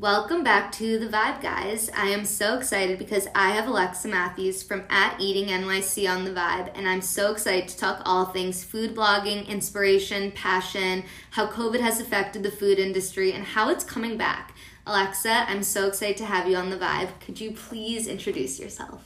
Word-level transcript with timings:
Welcome 0.00 0.44
back 0.44 0.70
to 0.72 0.96
the 1.00 1.08
Vibe, 1.08 1.42
guys. 1.42 1.90
I 1.92 2.10
am 2.10 2.24
so 2.24 2.56
excited 2.56 3.00
because 3.00 3.26
I 3.34 3.50
have 3.50 3.66
Alexa 3.66 4.06
Matthews 4.06 4.62
from 4.62 4.84
at 4.88 5.20
Eating 5.20 5.46
NYC 5.46 6.08
on 6.08 6.24
the 6.24 6.30
Vibe, 6.30 6.70
and 6.76 6.88
I'm 6.88 7.00
so 7.00 7.32
excited 7.32 7.68
to 7.68 7.76
talk 7.76 8.02
all 8.04 8.26
things 8.26 8.62
food 8.62 8.94
blogging, 8.94 9.48
inspiration, 9.48 10.30
passion, 10.30 11.02
how 11.30 11.48
COVID 11.48 11.80
has 11.80 11.98
affected 11.98 12.44
the 12.44 12.50
food 12.52 12.78
industry, 12.78 13.32
and 13.32 13.42
how 13.42 13.70
it's 13.70 13.82
coming 13.82 14.16
back. 14.16 14.54
Alexa, 14.86 15.46
I'm 15.48 15.64
so 15.64 15.88
excited 15.88 16.16
to 16.18 16.26
have 16.26 16.46
you 16.46 16.54
on 16.54 16.70
the 16.70 16.78
Vibe. 16.78 17.18
Could 17.18 17.40
you 17.40 17.50
please 17.50 18.06
introduce 18.06 18.60
yourself? 18.60 19.02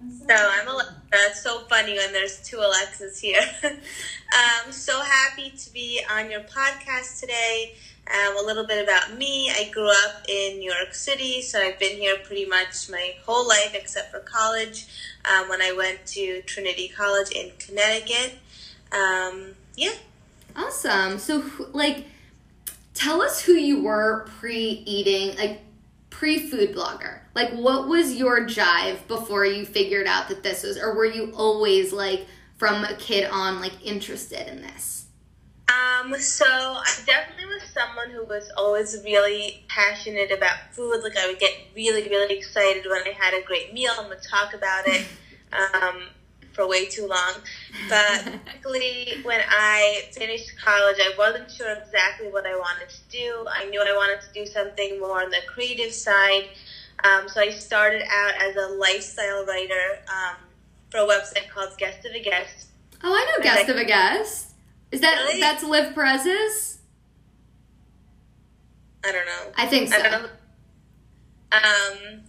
So 0.00 0.34
I'm 0.34 0.68
Alexa. 0.68 0.94
It's 1.14 1.42
so 1.42 1.64
funny 1.68 1.96
when 1.96 2.12
there's 2.12 2.40
two 2.48 2.58
Alexas 2.58 3.18
here. 3.18 3.42
I'm 3.64 3.72
um, 4.66 4.72
so 4.72 5.00
happy 5.00 5.50
to 5.50 5.72
be 5.72 6.00
on 6.08 6.30
your 6.30 6.42
podcast 6.42 7.18
today. 7.18 7.74
Um, 8.12 8.36
a 8.38 8.42
little 8.42 8.66
bit 8.66 8.82
about 8.82 9.16
me. 9.16 9.50
I 9.50 9.70
grew 9.72 9.88
up 9.88 10.24
in 10.28 10.58
New 10.58 10.72
York 10.72 10.94
City, 10.94 11.42
so 11.42 11.60
I've 11.60 11.78
been 11.78 11.96
here 11.96 12.16
pretty 12.24 12.44
much 12.44 12.90
my 12.90 13.14
whole 13.24 13.46
life 13.46 13.72
except 13.74 14.10
for 14.10 14.18
college 14.18 14.86
um, 15.30 15.48
when 15.48 15.62
I 15.62 15.72
went 15.72 16.04
to 16.06 16.42
Trinity 16.42 16.88
College 16.88 17.30
in 17.30 17.52
Connecticut. 17.60 18.34
Um, 18.90 19.54
yeah. 19.76 19.92
Awesome. 20.56 21.18
So, 21.18 21.44
like, 21.72 22.06
tell 22.94 23.22
us 23.22 23.42
who 23.42 23.52
you 23.52 23.80
were 23.82 24.26
pre 24.40 24.82
eating, 24.86 25.36
like, 25.36 25.60
pre 26.10 26.50
food 26.50 26.74
blogger. 26.74 27.20
Like, 27.36 27.52
what 27.52 27.86
was 27.86 28.14
your 28.14 28.40
jive 28.40 29.06
before 29.06 29.44
you 29.44 29.64
figured 29.64 30.08
out 30.08 30.28
that 30.30 30.42
this 30.42 30.64
was, 30.64 30.76
or 30.76 30.94
were 30.94 31.06
you 31.06 31.32
always, 31.32 31.92
like, 31.92 32.26
from 32.58 32.84
a 32.84 32.94
kid 32.96 33.30
on, 33.30 33.60
like, 33.60 33.86
interested 33.86 34.48
in 34.48 34.62
this? 34.62 34.99
Um, 35.70 36.18
so 36.18 36.46
I 36.46 36.92
definitely 37.06 37.46
was 37.46 37.62
someone 37.62 38.10
who 38.10 38.24
was 38.24 38.50
always 38.56 38.96
really 39.04 39.64
passionate 39.68 40.32
about 40.32 40.56
food. 40.72 41.00
Like 41.02 41.16
I 41.16 41.28
would 41.28 41.38
get 41.38 41.52
really, 41.76 42.08
really 42.08 42.36
excited 42.36 42.84
when 42.88 43.02
I 43.02 43.12
had 43.16 43.34
a 43.34 43.42
great 43.44 43.72
meal 43.72 43.92
and 43.98 44.08
would 44.08 44.22
talk 44.22 44.54
about 44.54 44.88
it 44.88 45.06
um, 45.52 46.08
for 46.52 46.66
way 46.66 46.86
too 46.86 47.06
long. 47.06 47.34
But 47.88 48.24
basically, 48.44 49.22
when 49.22 49.40
I 49.48 50.08
finished 50.12 50.50
college, 50.58 50.96
I 50.98 51.12
wasn't 51.16 51.50
sure 51.50 51.72
exactly 51.72 52.28
what 52.28 52.46
I 52.46 52.56
wanted 52.56 52.88
to 52.88 53.08
do. 53.10 53.46
I 53.50 53.66
knew 53.66 53.80
I 53.80 53.92
wanted 53.92 54.20
to 54.22 54.32
do 54.32 54.46
something 54.50 54.98
more 54.98 55.22
on 55.22 55.30
the 55.30 55.40
creative 55.46 55.92
side. 55.92 56.48
Um, 57.04 57.28
so 57.28 57.40
I 57.40 57.50
started 57.50 58.02
out 58.10 58.32
as 58.40 58.56
a 58.56 58.74
lifestyle 58.74 59.46
writer 59.46 60.00
um, 60.08 60.36
for 60.90 60.98
a 60.98 61.06
website 61.06 61.48
called 61.48 61.76
Guest 61.78 62.04
of 62.04 62.12
a 62.12 62.20
Guest. 62.20 62.68
Oh, 63.02 63.14
I 63.14 63.24
know 63.24 63.42
Guest 63.42 63.68
of 63.68 63.76
a 63.76 63.84
Guest. 63.84 64.49
Is 64.92 65.00
that 65.00 65.14
really? 65.26 65.40
that's 65.40 65.62
Liv 65.62 65.94
Perez's? 65.94 66.78
I 69.04 69.12
don't 69.12 69.26
know. 69.26 69.52
I 69.56 69.66
think 69.66 69.88
so. 69.88 69.96
I 69.96 70.02
don't 70.02 70.22
know. 70.22 70.28
Um, 71.52 72.22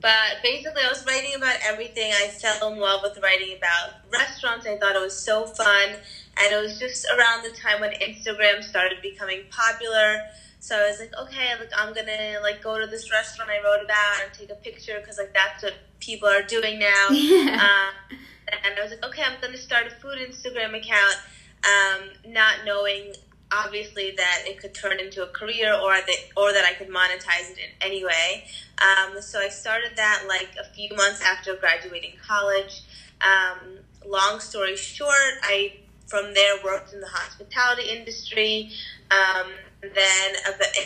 but 0.00 0.42
basically, 0.42 0.82
I 0.84 0.88
was 0.88 1.04
writing 1.06 1.34
about 1.34 1.56
everything. 1.64 2.12
I 2.12 2.28
fell 2.28 2.72
in 2.72 2.78
love 2.78 3.00
with 3.02 3.18
writing 3.22 3.56
about 3.56 3.94
restaurants. 4.12 4.66
I 4.66 4.76
thought 4.76 4.94
it 4.94 5.00
was 5.00 5.16
so 5.16 5.46
fun, 5.46 5.88
and 5.88 6.52
it 6.52 6.60
was 6.60 6.78
just 6.78 7.06
around 7.16 7.44
the 7.44 7.50
time 7.50 7.80
when 7.80 7.92
Instagram 7.92 8.62
started 8.62 8.98
becoming 9.02 9.42
popular. 9.50 10.20
So 10.60 10.76
I 10.76 10.88
was 10.88 11.00
like, 11.00 11.12
okay, 11.22 11.50
like 11.58 11.70
I'm 11.76 11.94
gonna 11.94 12.38
like 12.42 12.62
go 12.62 12.78
to 12.78 12.86
this 12.86 13.10
restaurant 13.10 13.50
I 13.50 13.62
wrote 13.64 13.84
about 13.84 14.22
and 14.24 14.32
take 14.32 14.50
a 14.50 14.60
picture 14.60 14.98
because 15.00 15.18
like 15.18 15.32
that's 15.32 15.62
what 15.62 15.74
people 16.00 16.28
are 16.28 16.42
doing 16.42 16.78
now. 16.78 17.08
Yeah. 17.10 17.90
Uh, 18.10 18.16
and 18.64 18.78
I 18.78 18.82
was 18.82 18.92
like, 18.92 19.04
okay, 19.04 19.22
I'm 19.22 19.40
gonna 19.40 19.56
start 19.56 19.86
a 19.86 19.90
food 19.90 20.18
Instagram 20.18 20.76
account 20.76 21.16
um, 21.64 22.32
not 22.32 22.64
knowing 22.64 23.12
obviously 23.50 24.12
that 24.16 24.42
it 24.46 24.60
could 24.60 24.74
turn 24.74 25.00
into 25.00 25.22
a 25.22 25.26
career 25.28 25.72
or 25.74 25.94
that 25.94 26.16
or 26.36 26.52
that 26.52 26.64
I 26.64 26.74
could 26.74 26.88
monetize 26.88 27.50
it 27.50 27.58
in 27.58 27.70
any 27.80 28.04
way. 28.04 28.44
Um, 28.78 29.20
so 29.22 29.40
I 29.40 29.48
started 29.48 29.92
that 29.96 30.24
like 30.28 30.48
a 30.60 30.64
few 30.74 30.94
months 30.96 31.22
after 31.22 31.56
graduating 31.56 32.12
college. 32.26 32.82
Um, 33.20 33.78
long 34.06 34.40
story 34.40 34.76
short, 34.76 35.38
I 35.42 35.74
from 36.06 36.34
there 36.34 36.54
worked 36.64 36.92
in 36.92 37.00
the 37.00 37.08
hospitality 37.08 37.90
industry. 37.90 38.70
Um, 39.10 39.52
then 39.80 40.34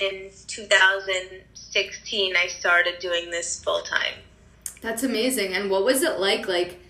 in 0.00 0.30
2016, 0.46 2.36
I 2.36 2.46
started 2.48 2.98
doing 3.00 3.30
this 3.30 3.62
full 3.62 3.82
time. 3.82 4.14
That's 4.80 5.02
amazing. 5.04 5.54
And 5.54 5.70
what 5.70 5.84
was 5.84 6.02
it 6.02 6.18
like? 6.18 6.48
Like 6.48 6.81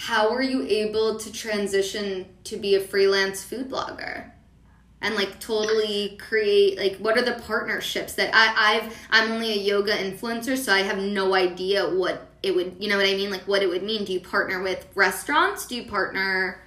how 0.00 0.32
were 0.32 0.42
you 0.42 0.66
able 0.66 1.18
to 1.18 1.30
transition 1.30 2.26
to 2.44 2.56
be 2.56 2.74
a 2.74 2.80
freelance 2.80 3.44
food 3.44 3.70
blogger? 3.70 4.30
and 5.02 5.14
like 5.14 5.40
totally 5.40 6.18
create 6.20 6.78
like 6.78 6.96
what 6.96 7.16
are 7.16 7.22
the 7.22 7.40
partnerships 7.46 8.14
that 8.14 8.30
I, 8.34 8.76
I've 8.76 9.06
I'm 9.10 9.32
only 9.32 9.52
a 9.52 9.56
yoga 9.56 9.92
influencer, 9.92 10.58
so 10.58 10.72
I 10.72 10.80
have 10.80 10.98
no 10.98 11.34
idea 11.34 11.88
what 11.88 12.28
it 12.42 12.54
would 12.54 12.76
you 12.78 12.88
know 12.88 12.96
what 12.96 13.06
I 13.06 13.14
mean? 13.14 13.30
Like 13.30 13.48
what 13.48 13.62
it 13.62 13.68
would 13.68 13.82
mean. 13.82 14.04
Do 14.04 14.12
you 14.12 14.20
partner 14.20 14.62
with 14.62 14.86
restaurants? 14.94 15.66
Do 15.66 15.76
you 15.76 15.84
partner 15.84 16.60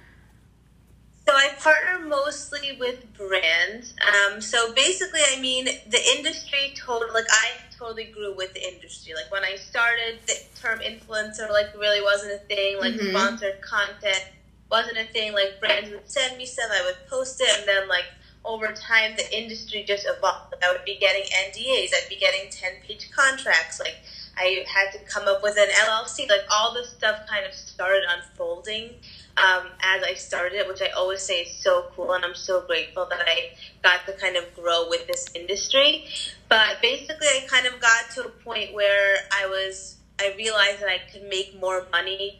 so 1.26 1.34
I 1.34 1.50
partner 1.58 2.06
mostly 2.06 2.76
with 2.78 3.02
brands. 3.16 3.94
Um, 4.06 4.40
so 4.40 4.74
basically, 4.74 5.20
I 5.34 5.40
mean, 5.40 5.64
the 5.64 6.00
industry 6.16 6.74
told 6.76 7.04
like 7.14 7.24
I 7.30 7.50
totally 7.78 8.04
grew 8.04 8.34
with 8.34 8.52
the 8.52 8.62
industry. 8.62 9.14
Like 9.14 9.32
when 9.32 9.42
I 9.42 9.56
started, 9.56 10.18
the 10.26 10.34
term 10.60 10.80
influencer 10.80 11.50
like 11.50 11.74
really 11.78 12.02
wasn't 12.02 12.32
a 12.34 12.38
thing. 12.38 12.78
Like 12.78 12.94
mm-hmm. 12.94 13.16
sponsored 13.16 13.62
content 13.62 14.24
wasn't 14.70 14.98
a 14.98 15.04
thing. 15.04 15.32
Like 15.32 15.60
brands 15.60 15.90
would 15.90 16.10
send 16.10 16.36
me 16.36 16.44
stuff, 16.44 16.70
I 16.70 16.84
would 16.84 17.08
post 17.08 17.40
it, 17.40 17.48
and 17.58 17.66
then 17.66 17.88
like 17.88 18.04
over 18.44 18.72
time, 18.72 19.16
the 19.16 19.36
industry 19.36 19.82
just 19.86 20.06
evolved. 20.06 20.52
Like, 20.52 20.62
I 20.62 20.72
would 20.72 20.84
be 20.84 20.98
getting 20.98 21.22
NDAs. 21.22 21.88
I'd 21.94 22.08
be 22.10 22.16
getting 22.16 22.50
ten 22.50 22.72
page 22.86 23.10
contracts. 23.10 23.80
Like 23.80 23.96
I 24.36 24.62
had 24.68 24.92
to 24.92 24.98
come 25.06 25.26
up 25.26 25.42
with 25.42 25.56
an 25.56 25.68
LLC. 25.68 26.28
Like 26.28 26.44
all 26.50 26.74
this 26.74 26.90
stuff 26.90 27.26
kind 27.26 27.46
of 27.46 27.54
started 27.54 28.02
unfolding 28.10 28.90
um, 29.36 29.66
as 29.82 30.02
I 30.02 30.14
started 30.14 30.58
it, 30.58 30.68
which 30.68 30.80
I 30.80 30.88
always 30.90 31.20
say 31.20 31.40
is 31.40 31.56
so 31.56 31.86
cool, 31.94 32.12
and 32.12 32.24
I'm 32.24 32.34
so 32.34 32.60
grateful 32.62 33.06
that 33.10 33.20
I 33.26 33.50
got 33.82 34.06
to 34.06 34.12
kind 34.12 34.36
of 34.36 34.44
grow 34.54 34.88
with 34.88 35.06
this 35.06 35.28
industry. 35.34 36.06
But 36.48 36.80
basically, 36.80 37.26
I 37.26 37.46
kind 37.48 37.66
of 37.66 37.80
got 37.80 38.10
to 38.14 38.26
a 38.26 38.28
point 38.28 38.74
where 38.74 39.16
I 39.32 39.46
was, 39.46 39.96
I 40.20 40.34
realized 40.36 40.80
that 40.80 40.88
I 40.88 41.00
could 41.12 41.24
make 41.28 41.58
more 41.60 41.86
money 41.90 42.38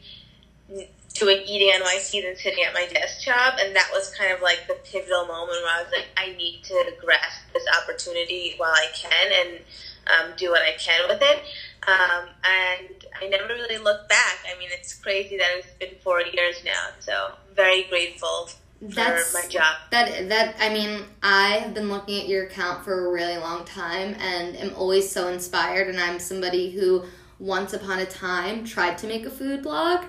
doing 1.14 1.42
eating 1.46 1.70
NYC 1.80 2.22
than 2.22 2.36
sitting 2.36 2.64
at 2.64 2.74
my 2.74 2.86
desk 2.92 3.22
job, 3.22 3.54
and 3.58 3.74
that 3.74 3.88
was 3.92 4.14
kind 4.14 4.32
of 4.32 4.40
like 4.40 4.66
the 4.68 4.74
pivotal 4.84 5.26
moment 5.26 5.58
where 5.62 5.74
I 5.76 5.82
was 5.82 5.92
like, 5.92 6.06
I 6.16 6.36
need 6.36 6.62
to 6.64 6.92
grasp 7.00 7.40
this 7.52 7.64
opportunity 7.82 8.54
while 8.56 8.72
I 8.72 8.86
can 8.94 9.32
and 9.32 9.60
um, 10.06 10.36
do 10.36 10.50
what 10.50 10.62
I 10.62 10.72
can 10.78 11.08
with 11.08 11.22
it. 11.22 11.42
Um, 11.86 12.28
and 12.44 13.04
I 13.20 13.28
never 13.28 13.48
really 13.48 13.78
looked 13.78 14.08
back. 14.08 14.38
I 14.52 14.58
mean, 14.58 14.68
it's 14.72 14.94
crazy 14.94 15.36
that 15.36 15.48
it's 15.56 15.68
been 15.78 15.98
four 16.02 16.20
years 16.20 16.62
now. 16.64 16.88
So 17.00 17.12
I'm 17.12 17.54
very 17.54 17.84
grateful 17.84 18.48
that's 18.80 19.32
my 19.32 19.48
job. 19.48 19.76
That 19.90 20.28
that 20.28 20.56
I 20.60 20.68
mean, 20.68 21.04
I 21.22 21.56
have 21.56 21.74
been 21.74 21.88
looking 21.88 22.20
at 22.20 22.28
your 22.28 22.44
account 22.44 22.84
for 22.84 23.06
a 23.06 23.12
really 23.12 23.36
long 23.36 23.64
time 23.64 24.14
and 24.20 24.56
am 24.56 24.74
always 24.74 25.10
so 25.10 25.28
inspired. 25.28 25.88
And 25.88 25.98
I'm 25.98 26.18
somebody 26.18 26.70
who 26.70 27.04
once 27.38 27.72
upon 27.72 28.00
a 28.00 28.06
time 28.06 28.64
tried 28.64 28.98
to 28.98 29.06
make 29.06 29.26
a 29.26 29.30
food 29.30 29.62
blog. 29.62 30.04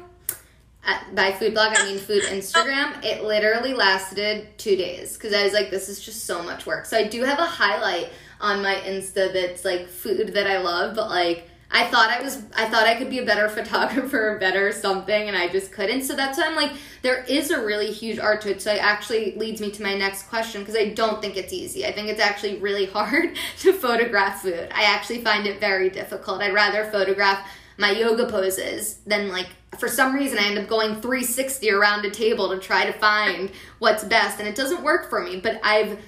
By 1.14 1.32
food 1.32 1.54
blog, 1.54 1.74
I 1.76 1.86
mean 1.86 1.98
food 1.98 2.24
Instagram. 2.30 3.04
It 3.04 3.24
literally 3.24 3.74
lasted 3.74 4.58
two 4.58 4.76
days 4.76 5.16
because 5.16 5.34
I 5.34 5.44
was 5.44 5.54
like, 5.54 5.72
this 5.72 5.90
is 5.90 6.00
just 6.00 6.26
so 6.26 6.44
much 6.44 6.66
work. 6.66 6.86
So 6.86 6.98
I 6.98 7.08
do 7.08 7.24
have 7.24 7.40
a 7.40 7.46
highlight 7.46 8.10
on 8.42 8.62
my 8.62 8.76
Insta 8.76 9.32
that's 9.34 9.64
like 9.64 9.88
food 9.88 10.34
that 10.34 10.48
I 10.48 10.60
love, 10.60 10.96
but 10.96 11.10
like 11.10 11.50
I 11.72 11.86
thought 11.88 12.10
I 12.10 12.22
was 12.22 12.44
I 12.56 12.66
thought 12.66 12.88
I 12.88 12.96
could 12.96 13.10
be 13.10 13.20
a 13.20 13.26
better 13.26 13.50
photographer, 13.58 14.38
better 14.40 14.72
something, 14.72 15.28
and 15.28 15.36
I 15.36 15.48
just 15.48 15.72
couldn't. 15.72 16.04
So 16.04 16.16
that's 16.16 16.38
why 16.38 16.46
I'm 16.46 16.56
like, 16.56 16.72
there 17.02 17.24
is 17.24 17.52
a 17.52 17.64
really 17.64 17.92
huge 17.92 18.20
art 18.20 18.42
to 18.42 18.52
it. 18.52 18.62
So 18.62 18.72
it 18.74 18.82
actually 18.82 19.36
leads 19.36 19.62
me 19.62 19.72
to 19.72 19.84
my 19.84 19.96
next 19.96 20.24
question 20.24 20.62
because 20.62 20.76
I 20.76 20.90
don't 20.90 21.22
think 21.22 21.38
it's 21.38 21.54
easy. 21.54 21.86
I 21.86 21.92
think 21.92 22.08
it's 22.08 22.22
actually 22.22 22.58
really 22.60 22.86
hard 22.98 23.38
to 23.60 23.74
photograph 23.74 24.42
food. 24.42 24.70
I 24.74 24.84
actually 24.84 25.22
find 25.22 25.48
it 25.48 25.60
very 25.60 25.90
difficult. 25.90 26.42
I'd 26.42 26.54
rather 26.54 26.86
photograph 26.86 27.48
my 27.78 27.92
yoga 27.92 28.26
poses 28.28 29.00
than 29.06 29.30
like 29.30 29.50
for 29.78 29.90
some 29.90 30.16
reason 30.16 30.40
I 30.40 30.44
end 30.44 30.58
up 30.58 30.68
going 30.68 31.02
360 31.02 31.70
around 31.72 32.06
a 32.06 32.10
table 32.10 32.50
to 32.50 32.58
try 32.58 32.86
to 32.86 32.94
find 32.94 33.52
what's 33.80 34.04
best 34.04 34.40
and 34.40 34.48
it 34.48 34.56
doesn't 34.56 34.82
work 34.82 35.10
for 35.10 35.22
me. 35.22 35.40
But 35.40 35.60
I've 35.64 36.00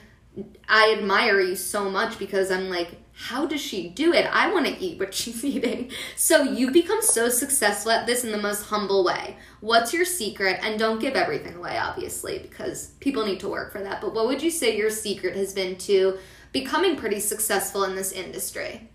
I 0.70 0.96
admire 0.98 1.40
you 1.42 1.56
so 1.56 1.90
much 1.90 2.20
because 2.20 2.52
I'm 2.52 2.70
like 2.70 2.92
how 3.20 3.48
does 3.48 3.62
she 3.62 3.90
do 3.90 4.14
it? 4.14 4.28
I 4.32 4.54
want 4.54 4.68
to 4.68 4.80
eat 4.80 5.00
what 5.00 5.12
she's 5.14 5.44
eating. 5.46 5.92
So 6.16 6.44
you 6.44 6.70
become 6.70 7.02
so 7.02 7.30
successful 7.30 7.92
at 7.92 8.06
this 8.06 8.24
in 8.24 8.32
the 8.32 8.38
most 8.38 8.66
humble 8.66 9.04
way. 9.04 9.38
What's 9.60 9.92
your 9.92 10.06
secret? 10.06 10.60
And 10.62 10.78
don't 10.78 11.00
give 11.00 11.16
everything 11.16 11.56
away, 11.56 11.80
obviously, 11.80 12.38
because 12.38 12.92
people 13.00 13.26
need 13.26 13.40
to 13.40 13.50
work 13.50 13.72
for 13.72 13.82
that. 13.82 14.02
But 14.02 14.14
what 14.14 14.28
would 14.28 14.44
you 14.44 14.52
say 14.52 14.78
your 14.78 14.92
secret 14.92 15.36
has 15.36 15.52
been 15.52 15.78
to 15.80 16.20
becoming 16.52 16.96
pretty 16.96 17.20
successful 17.20 17.84
in 17.86 17.96
this 17.96 18.12
industry? 18.12 18.88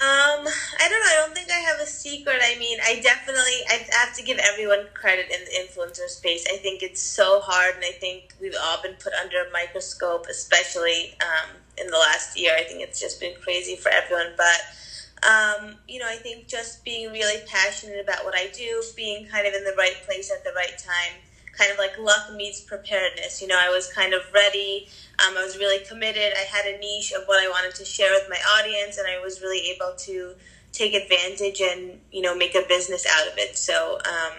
Um, 0.00 0.46
I 0.46 0.88
don't 0.88 1.00
know. 1.00 1.12
I 1.12 1.24
don't 1.26 1.34
think 1.34 1.50
I 1.50 1.58
have 1.58 1.80
a 1.80 1.86
secret. 1.86 2.38
I 2.40 2.56
mean, 2.58 2.78
I 2.82 3.00
definitely 3.02 3.60
I 3.68 3.84
have 3.98 4.16
to 4.16 4.22
give 4.22 4.38
everyone 4.38 4.86
credit 4.94 5.26
in 5.26 5.44
the 5.44 5.50
influencer 5.60 6.08
space. 6.08 6.46
I 6.50 6.56
think 6.56 6.82
it's 6.82 7.02
so 7.02 7.40
hard, 7.40 7.74
and 7.74 7.84
I 7.84 7.92
think 7.92 8.32
we've 8.40 8.54
all 8.62 8.80
been 8.80 8.94
put 8.94 9.12
under 9.20 9.42
a 9.42 9.52
microscope, 9.52 10.26
especially 10.30 11.16
um, 11.20 11.59
in 11.80 11.86
the 11.86 11.98
last 11.98 12.38
year. 12.38 12.52
I 12.56 12.64
think 12.64 12.82
it's 12.82 13.00
just 13.00 13.20
been 13.20 13.34
crazy 13.40 13.76
for 13.76 13.90
everyone. 13.90 14.34
But 14.36 14.60
um, 15.22 15.76
you 15.88 15.98
know, 15.98 16.06
I 16.08 16.16
think 16.16 16.48
just 16.48 16.84
being 16.84 17.10
really 17.12 17.42
passionate 17.46 18.00
about 18.02 18.24
what 18.24 18.34
I 18.34 18.50
do, 18.54 18.82
being 18.96 19.26
kind 19.26 19.46
of 19.46 19.54
in 19.54 19.64
the 19.64 19.74
right 19.76 19.96
place 20.06 20.32
at 20.32 20.44
the 20.44 20.52
right 20.56 20.76
time, 20.78 21.20
kind 21.56 21.70
of 21.70 21.78
like 21.78 21.98
luck 21.98 22.32
meets 22.34 22.60
preparedness. 22.60 23.42
You 23.42 23.48
know, 23.48 23.58
I 23.58 23.68
was 23.68 23.92
kind 23.92 24.14
of 24.14 24.22
ready. 24.32 24.88
Um, 25.18 25.36
I 25.36 25.44
was 25.44 25.58
really 25.58 25.84
committed. 25.84 26.32
I 26.34 26.44
had 26.44 26.66
a 26.66 26.78
niche 26.78 27.12
of 27.12 27.24
what 27.26 27.42
I 27.42 27.48
wanted 27.48 27.74
to 27.76 27.84
share 27.84 28.12
with 28.12 28.28
my 28.30 28.38
audience, 28.58 28.96
and 28.98 29.06
I 29.06 29.22
was 29.22 29.42
really 29.42 29.70
able 29.74 29.94
to 29.98 30.34
take 30.72 30.94
advantage 30.94 31.60
and 31.60 32.00
you 32.12 32.22
know 32.22 32.34
make 32.34 32.54
a 32.54 32.62
business 32.68 33.06
out 33.18 33.28
of 33.28 33.36
it. 33.36 33.58
So 33.58 33.98
um, 33.98 34.38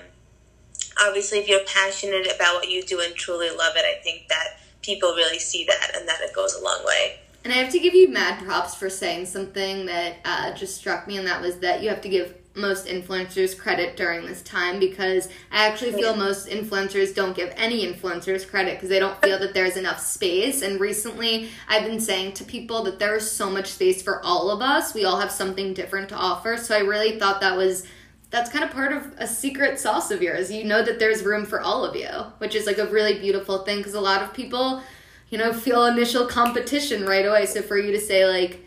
obviously, 1.06 1.40
if 1.40 1.48
you're 1.48 1.66
passionate 1.66 2.28
about 2.34 2.56
what 2.56 2.70
you 2.70 2.84
do 2.84 3.00
and 3.02 3.14
truly 3.14 3.50
love 3.50 3.74
it, 3.76 3.86
I 3.86 4.02
think 4.02 4.28
that 4.30 4.60
people 4.82 5.14
really 5.14 5.40
see 5.40 5.66
that, 5.66 5.92
and 5.96 6.08
that 6.08 6.22
it 6.22 6.34
goes 6.34 6.56
a 6.56 6.64
long 6.64 6.84
way. 6.86 7.21
And 7.44 7.52
I 7.52 7.58
have 7.58 7.72
to 7.72 7.80
give 7.80 7.96
you 7.96 8.10
mad 8.10 8.44
props 8.44 8.76
for 8.76 8.90
saying 8.90 9.26
something 9.26 9.88
that 9.88 10.18
uh, 10.26 10.54
just 10.54 10.76
struck 10.78 11.08
me, 11.08 11.18
and 11.18 11.28
that 11.28 11.42
was 11.42 11.58
that 11.60 11.82
you 11.82 11.90
have 11.90 12.02
to 12.02 12.10
give 12.10 12.36
most 12.54 12.86
influencers 12.86 13.58
credit 13.58 13.96
during 13.96 14.26
this 14.26 14.42
time 14.42 14.80
because 14.80 15.30
I 15.52 15.68
actually 15.68 15.94
feel 15.94 16.16
most 16.16 16.50
influencers 16.50 17.16
don't 17.16 17.36
give 17.36 17.54
any 17.56 17.86
influencers 17.86 18.48
credit 18.48 18.76
because 18.76 18.90
they 18.90 19.00
don't 19.00 19.20
feel 19.22 19.40
that 19.40 19.54
there's 19.54 19.78
enough 19.78 20.00
space. 20.00 20.62
And 20.62 20.80
recently, 20.80 21.50
I've 21.70 21.86
been 21.86 22.00
saying 22.00 22.34
to 22.34 22.44
people 22.44 22.84
that 22.84 23.00
there 23.00 23.16
is 23.16 23.32
so 23.32 23.50
much 23.50 23.68
space 23.68 24.02
for 24.02 24.24
all 24.24 24.52
of 24.52 24.62
us. 24.62 24.94
We 24.94 25.06
all 25.06 25.20
have 25.20 25.32
something 25.32 25.74
different 25.74 26.10
to 26.10 26.16
offer. 26.16 26.58
So 26.58 26.76
I 26.76 26.80
really 26.80 27.18
thought 27.18 27.42
that 27.42 27.56
was 27.56 27.86
that's 28.32 28.50
kind 28.50 28.64
of 28.64 28.72
part 28.72 28.94
of 28.94 29.14
a 29.18 29.28
secret 29.28 29.78
sauce 29.78 30.10
of 30.10 30.22
yours. 30.22 30.52
You 30.52 30.64
know 30.64 30.82
that 30.82 31.00
there's 31.00 31.24
room 31.24 31.46
for 31.46 31.62
all 31.62 31.84
of 31.84 31.96
you, 31.96 32.10
which 32.38 32.56
is 32.56 32.66
like 32.66 32.78
a 32.78 32.88
really 32.88 33.20
beautiful 33.20 33.60
thing 33.60 33.78
because 33.78 33.94
a 33.94 34.02
lot 34.02 34.24
of 34.24 34.34
people, 34.34 34.82
you 35.32 35.40
know, 35.40 35.52
feel 35.52 35.86
initial 35.86 36.28
competition 36.28 37.06
right 37.06 37.26
away. 37.26 37.48
So 37.48 37.64
for 37.64 37.78
you 37.78 37.92
to 37.92 38.00
say 38.00 38.28
like 38.28 38.64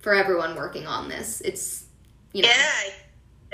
for 0.00 0.14
everyone 0.14 0.56
working 0.56 0.88
on 0.88 1.08
this, 1.08 1.40
it's 1.42 1.84
you 2.32 2.42
know. 2.42 2.48
Yeah 2.48 2.92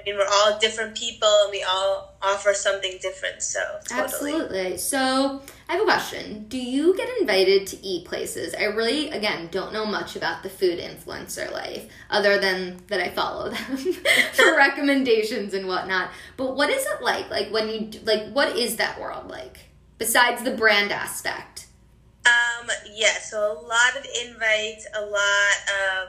I 0.02 0.10
mean, 0.10 0.18
we're 0.18 0.26
all 0.26 0.58
different 0.58 0.96
people 0.96 1.28
and 1.42 1.50
we 1.50 1.62
all 1.62 2.14
offer 2.22 2.54
something 2.54 2.98
different. 3.00 3.42
So, 3.42 3.60
totally. 3.84 4.02
Absolutely. 4.02 4.78
So, 4.78 5.42
I 5.68 5.74
have 5.74 5.82
a 5.82 5.84
question. 5.84 6.46
Do 6.48 6.58
you 6.58 6.96
get 6.96 7.08
invited 7.20 7.66
to 7.68 7.86
eat 7.86 8.06
places? 8.06 8.54
I 8.54 8.64
really, 8.64 9.10
again, 9.10 9.48
don't 9.52 9.72
know 9.72 9.86
much 9.86 10.16
about 10.16 10.42
the 10.42 10.48
food 10.48 10.78
influencer 10.78 11.52
life 11.52 11.88
other 12.10 12.38
than 12.40 12.82
that 12.88 13.00
I 13.00 13.10
follow 13.10 13.50
them 13.50 13.76
for 14.32 14.56
recommendations 14.56 15.54
and 15.54 15.68
whatnot. 15.68 16.10
But 16.36 16.56
what 16.56 16.70
is 16.70 16.84
it 16.84 17.02
like? 17.02 17.30
Like, 17.30 17.52
when 17.52 17.68
you, 17.68 18.00
like, 18.04 18.32
what 18.32 18.56
is 18.56 18.76
that 18.76 19.00
world 19.00 19.28
like 19.28 19.58
besides 19.98 20.42
the 20.42 20.52
brand 20.52 20.90
aspect? 20.90 21.51
Um, 22.24 22.70
yeah, 22.92 23.18
so 23.18 23.52
a 23.52 23.58
lot 23.60 23.96
of 23.98 24.06
invites, 24.24 24.86
a 24.94 25.00
lot 25.00 25.56
of 25.82 26.08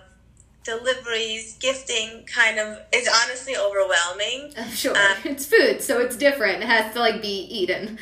deliveries, 0.63 1.57
gifting 1.57 2.25
kind 2.25 2.59
of 2.59 2.79
is 2.93 3.09
honestly 3.23 3.55
overwhelming. 3.57 4.53
Sure. 4.73 4.95
Um, 4.95 5.17
it's 5.25 5.45
food, 5.45 5.81
so 5.81 5.99
it's 5.99 6.15
different. 6.15 6.63
It 6.63 6.67
has 6.67 6.93
to 6.93 6.99
like 6.99 7.21
be 7.21 7.47
eaten. 7.49 7.99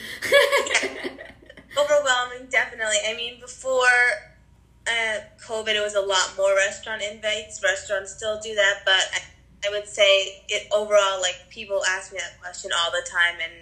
yeah. 0.83 0.89
Overwhelming, 1.77 2.47
definitely. 2.49 2.97
I 3.07 3.15
mean, 3.15 3.39
before 3.39 3.87
uh, 4.87 5.19
COVID, 5.45 5.69
it 5.69 5.81
was 5.81 5.95
a 5.95 6.01
lot 6.01 6.33
more 6.37 6.53
restaurant 6.55 7.01
invites. 7.01 7.61
Restaurants 7.63 8.11
still 8.11 8.39
do 8.41 8.53
that, 8.55 8.81
but 8.83 9.01
I, 9.13 9.67
I 9.67 9.71
would 9.71 9.87
say 9.87 10.43
it 10.49 10.67
overall, 10.71 11.21
like 11.21 11.45
people 11.49 11.81
ask 11.85 12.11
me 12.11 12.19
that 12.19 12.39
question 12.41 12.71
all 12.77 12.91
the 12.91 13.07
time, 13.09 13.35
and 13.41 13.53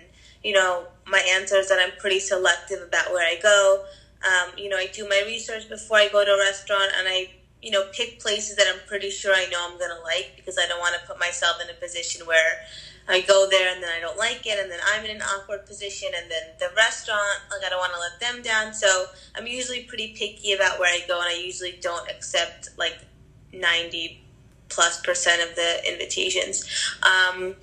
you 0.43 0.53
know, 0.53 0.85
my 1.05 1.19
answer 1.35 1.57
is 1.57 1.69
that 1.69 1.79
I'm 1.79 1.97
pretty 1.99 2.19
selective 2.19 2.81
about 2.81 3.11
where 3.11 3.27
I 3.27 3.39
go. 3.41 3.85
Um, 4.23 4.57
you 4.57 4.69
know, 4.69 4.77
I 4.77 4.87
do 4.87 5.07
my 5.07 5.23
research 5.25 5.69
before 5.69 5.97
I 5.97 6.09
go 6.09 6.25
to 6.25 6.31
a 6.31 6.37
restaurant, 6.37 6.91
and 6.97 7.07
I 7.07 7.29
you 7.61 7.71
know, 7.71 7.85
pick 7.91 8.19
places 8.19 8.55
that 8.55 8.65
I'm 8.67 8.79
pretty 8.87 9.09
sure 9.09 9.33
I 9.33 9.45
know 9.51 9.57
I'm 9.69 9.77
going 9.77 9.91
to 9.95 10.01
like 10.03 10.33
because 10.37 10.57
I 10.57 10.67
don't 10.67 10.79
want 10.79 10.95
to 10.99 11.05
put 11.07 11.19
myself 11.19 11.57
in 11.61 11.69
a 11.69 11.73
position 11.73 12.25
where 12.25 12.61
I 13.07 13.21
go 13.21 13.47
there 13.49 13.73
and 13.73 13.83
then 13.83 13.89
I 13.95 13.99
don't 13.99 14.17
like 14.17 14.45
it 14.45 14.59
and 14.59 14.71
then 14.71 14.79
I'm 14.93 15.03
in 15.03 15.17
an 15.17 15.21
awkward 15.21 15.65
position 15.65 16.09
and 16.15 16.31
then 16.31 16.43
the 16.59 16.69
restaurant, 16.75 17.39
like, 17.51 17.65
I 17.65 17.69
don't 17.69 17.79
want 17.79 17.93
to 17.93 17.99
let 17.99 18.19
them 18.19 18.41
down. 18.43 18.73
So 18.73 19.07
I'm 19.35 19.47
usually 19.47 19.83
pretty 19.83 20.13
picky 20.15 20.53
about 20.53 20.79
where 20.79 20.93
I 20.93 21.05
go 21.07 21.19
and 21.19 21.27
I 21.27 21.33
usually 21.33 21.77
don't 21.81 22.09
accept 22.09 22.69
like 22.77 22.97
90 23.51 24.23
plus 24.69 25.01
percent 25.01 25.41
of 25.41 25.55
the 25.55 25.91
invitations. 25.91 26.69
Um, 27.03 27.55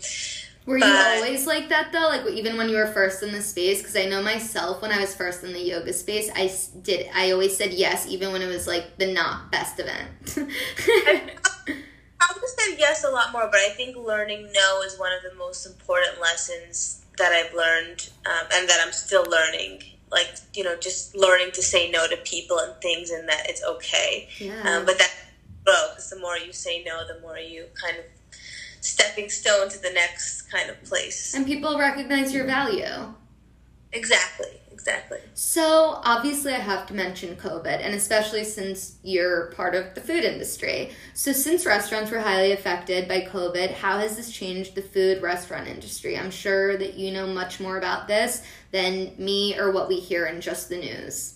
were 0.67 0.81
but, 0.81 0.89
you 0.89 0.95
always 0.95 1.47
like 1.47 1.69
that 1.69 1.93
though? 1.93 2.09
Like 2.09 2.27
even 2.27 2.57
when 2.57 2.69
you 2.69 2.77
were 2.77 2.89
first 2.89 3.23
in 3.23 3.33
the 3.33 3.41
space? 3.41 3.79
Because 3.79 3.97
I 3.97 4.07
know 4.07 4.23
myself 4.23 4.83
when 4.83 4.91
I 4.91 5.01
was 5.01 5.15
first 5.15 5.45
in 5.45 5.53
the 5.53 5.61
yoga 5.61 5.93
space, 5.93 6.29
I 6.35 6.53
did. 6.83 7.09
I 7.15 7.31
always 7.31 7.57
said 7.57 7.73
yes, 7.73 8.07
even 8.09 8.33
when 8.33 8.43
it 8.43 8.49
was 8.49 8.67
like 8.67 8.99
the 8.99 9.13
not 9.13 9.53
best 9.53 9.79
event. 9.79 10.09
I, 10.37 10.41
I 12.21 12.33
would 12.35 12.41
have 12.41 12.51
said 12.59 12.77
yes 12.79 13.05
a 13.05 13.11
lot 13.11 13.33
more, 13.33 13.49
but 13.51 13.61
I 13.61 13.71
think 13.71 13.97
learning 13.97 14.51
no 14.53 14.83
is 14.83 14.99
one 14.99 15.13
of 15.13 15.23
the 15.23 15.37
most 15.39 15.67
important 15.67 16.21
lessons 16.21 17.05
that 17.17 17.33
I've 17.33 17.55
learned, 17.55 18.11
um, 18.27 18.47
and 18.53 18.69
that 18.69 18.81
I'm 18.85 18.93
still 18.93 19.25
learning. 19.25 19.83
Like 20.11 20.29
you 20.55 20.65
know, 20.65 20.77
just 20.77 21.17
learning 21.17 21.53
to 21.53 21.62
say 21.62 21.91
no 21.91 22.09
to 22.09 22.17
people 22.19 22.59
and 22.59 22.75
things, 22.83 23.11
and 23.11 23.29
that 23.29 23.49
it's 23.49 23.62
okay. 23.62 24.29
Yeah. 24.39 24.61
Um, 24.62 24.85
but 24.85 24.99
that 24.99 25.12
grow 25.65 25.91
because 25.91 26.11
the 26.11 26.19
more 26.19 26.37
you 26.37 26.53
say 26.53 26.83
no, 26.85 27.07
the 27.07 27.21
more 27.21 27.39
you 27.39 27.67
kind 27.81 27.99
of 27.99 28.05
stepping 28.87 29.29
stone 29.29 29.69
to 29.69 29.83
the 29.83 29.91
next 29.91 30.43
kind 30.50 30.71
of 30.71 30.83
place. 30.85 31.35
And 31.35 31.47
people 31.47 31.79
recognize 31.79 32.33
your 32.33 32.47
value. 32.47 33.15
Exactly, 33.93 34.61
exactly. 34.71 35.19
So, 35.35 36.00
obviously, 36.05 36.53
I 36.53 36.59
have 36.59 36.87
to 36.88 36.94
mention 36.94 37.37
COVID, 37.37 37.81
and 37.81 37.94
especially 37.94 38.44
since 38.44 38.97
you're 39.03 39.53
part 39.53 39.75
of 39.75 39.94
the 39.94 40.00
food 40.00 40.25
industry. 40.25 40.91
So, 41.15 41.33
since 41.33 41.65
restaurants 41.65 42.11
were 42.11 42.21
highly 42.21 42.53
affected 42.53 43.09
by 43.09 43.23
COVID, 43.23 43.73
how 43.73 43.99
has 43.99 44.17
this 44.17 44.31
changed 44.31 44.75
the 44.75 44.83
food 44.83 45.23
restaurant 45.23 45.67
industry? 45.67 46.19
I'm 46.19 46.31
sure 46.31 46.77
that 46.77 46.94
you 46.94 47.12
know 47.12 47.27
much 47.27 47.59
more 47.59 47.79
about 47.79 48.06
this 48.06 48.43
than 48.71 49.12
me 49.19 49.59
or 49.59 49.73
what 49.73 49.88
we 49.88 49.99
hear 49.99 50.27
in 50.27 50.41
just 50.41 50.69
the 50.69 50.77
news. 50.77 51.36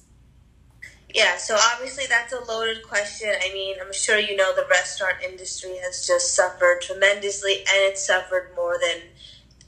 Yeah, 1.14 1.36
so 1.38 1.56
obviously 1.74 2.04
that's 2.08 2.32
a 2.32 2.40
loaded 2.44 2.82
question. 2.84 3.30
I 3.40 3.52
mean, 3.52 3.76
I'm 3.80 3.92
sure 3.92 4.18
you 4.18 4.36
know 4.36 4.54
the 4.54 4.66
restaurant 4.70 5.16
industry 5.24 5.76
has 5.82 6.06
just 6.06 6.34
suffered 6.34 6.82
tremendously, 6.82 7.58
and 7.58 7.78
it's 7.78 8.04
suffered 8.04 8.52
more 8.54 8.76
than 8.80 9.02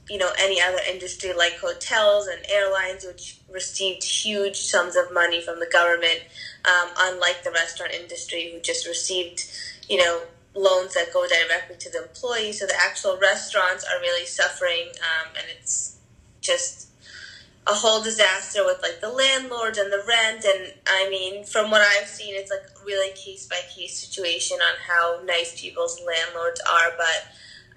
you 0.09 0.17
know 0.17 0.31
any 0.39 0.61
other 0.61 0.79
industry 0.89 1.33
like 1.33 1.57
hotels 1.59 2.27
and 2.27 2.39
airlines, 2.49 3.05
which 3.05 3.39
received 3.51 4.03
huge 4.03 4.57
sums 4.57 4.95
of 4.95 5.11
money 5.13 5.41
from 5.41 5.59
the 5.59 5.69
government. 5.71 6.21
Um, 6.65 6.89
unlike 6.97 7.43
the 7.43 7.51
restaurant 7.51 7.91
industry, 7.91 8.51
who 8.53 8.61
just 8.61 8.87
received 8.87 9.43
you 9.89 9.97
know 9.97 10.21
loans 10.55 10.93
that 10.93 11.11
go 11.11 11.27
directly 11.27 11.75
to 11.77 11.89
the 11.89 12.03
employees. 12.03 12.59
So 12.59 12.67
the 12.67 12.79
actual 12.79 13.17
restaurants 13.17 13.83
are 13.83 13.99
really 13.99 14.25
suffering, 14.25 14.91
um, 15.01 15.33
and 15.35 15.45
it's 15.59 15.97
just 16.39 16.87
a 17.65 17.73
whole 17.73 18.01
disaster 18.01 18.65
with 18.65 18.81
like 18.81 18.99
the 18.99 19.09
landlords 19.09 19.77
and 19.77 19.91
the 19.91 20.03
rent 20.07 20.43
and 20.43 20.73
i 20.87 21.09
mean 21.09 21.45
from 21.45 21.71
what 21.71 21.81
i've 21.81 22.07
seen 22.07 22.35
it's 22.35 22.51
like 22.51 22.61
really 22.85 23.11
case 23.15 23.47
by 23.47 23.59
case 23.73 23.97
situation 23.97 24.57
on 24.57 24.75
how 24.85 25.21
nice 25.25 25.59
people's 25.59 26.01
landlords 26.05 26.61
are 26.69 26.91
but 26.97 27.27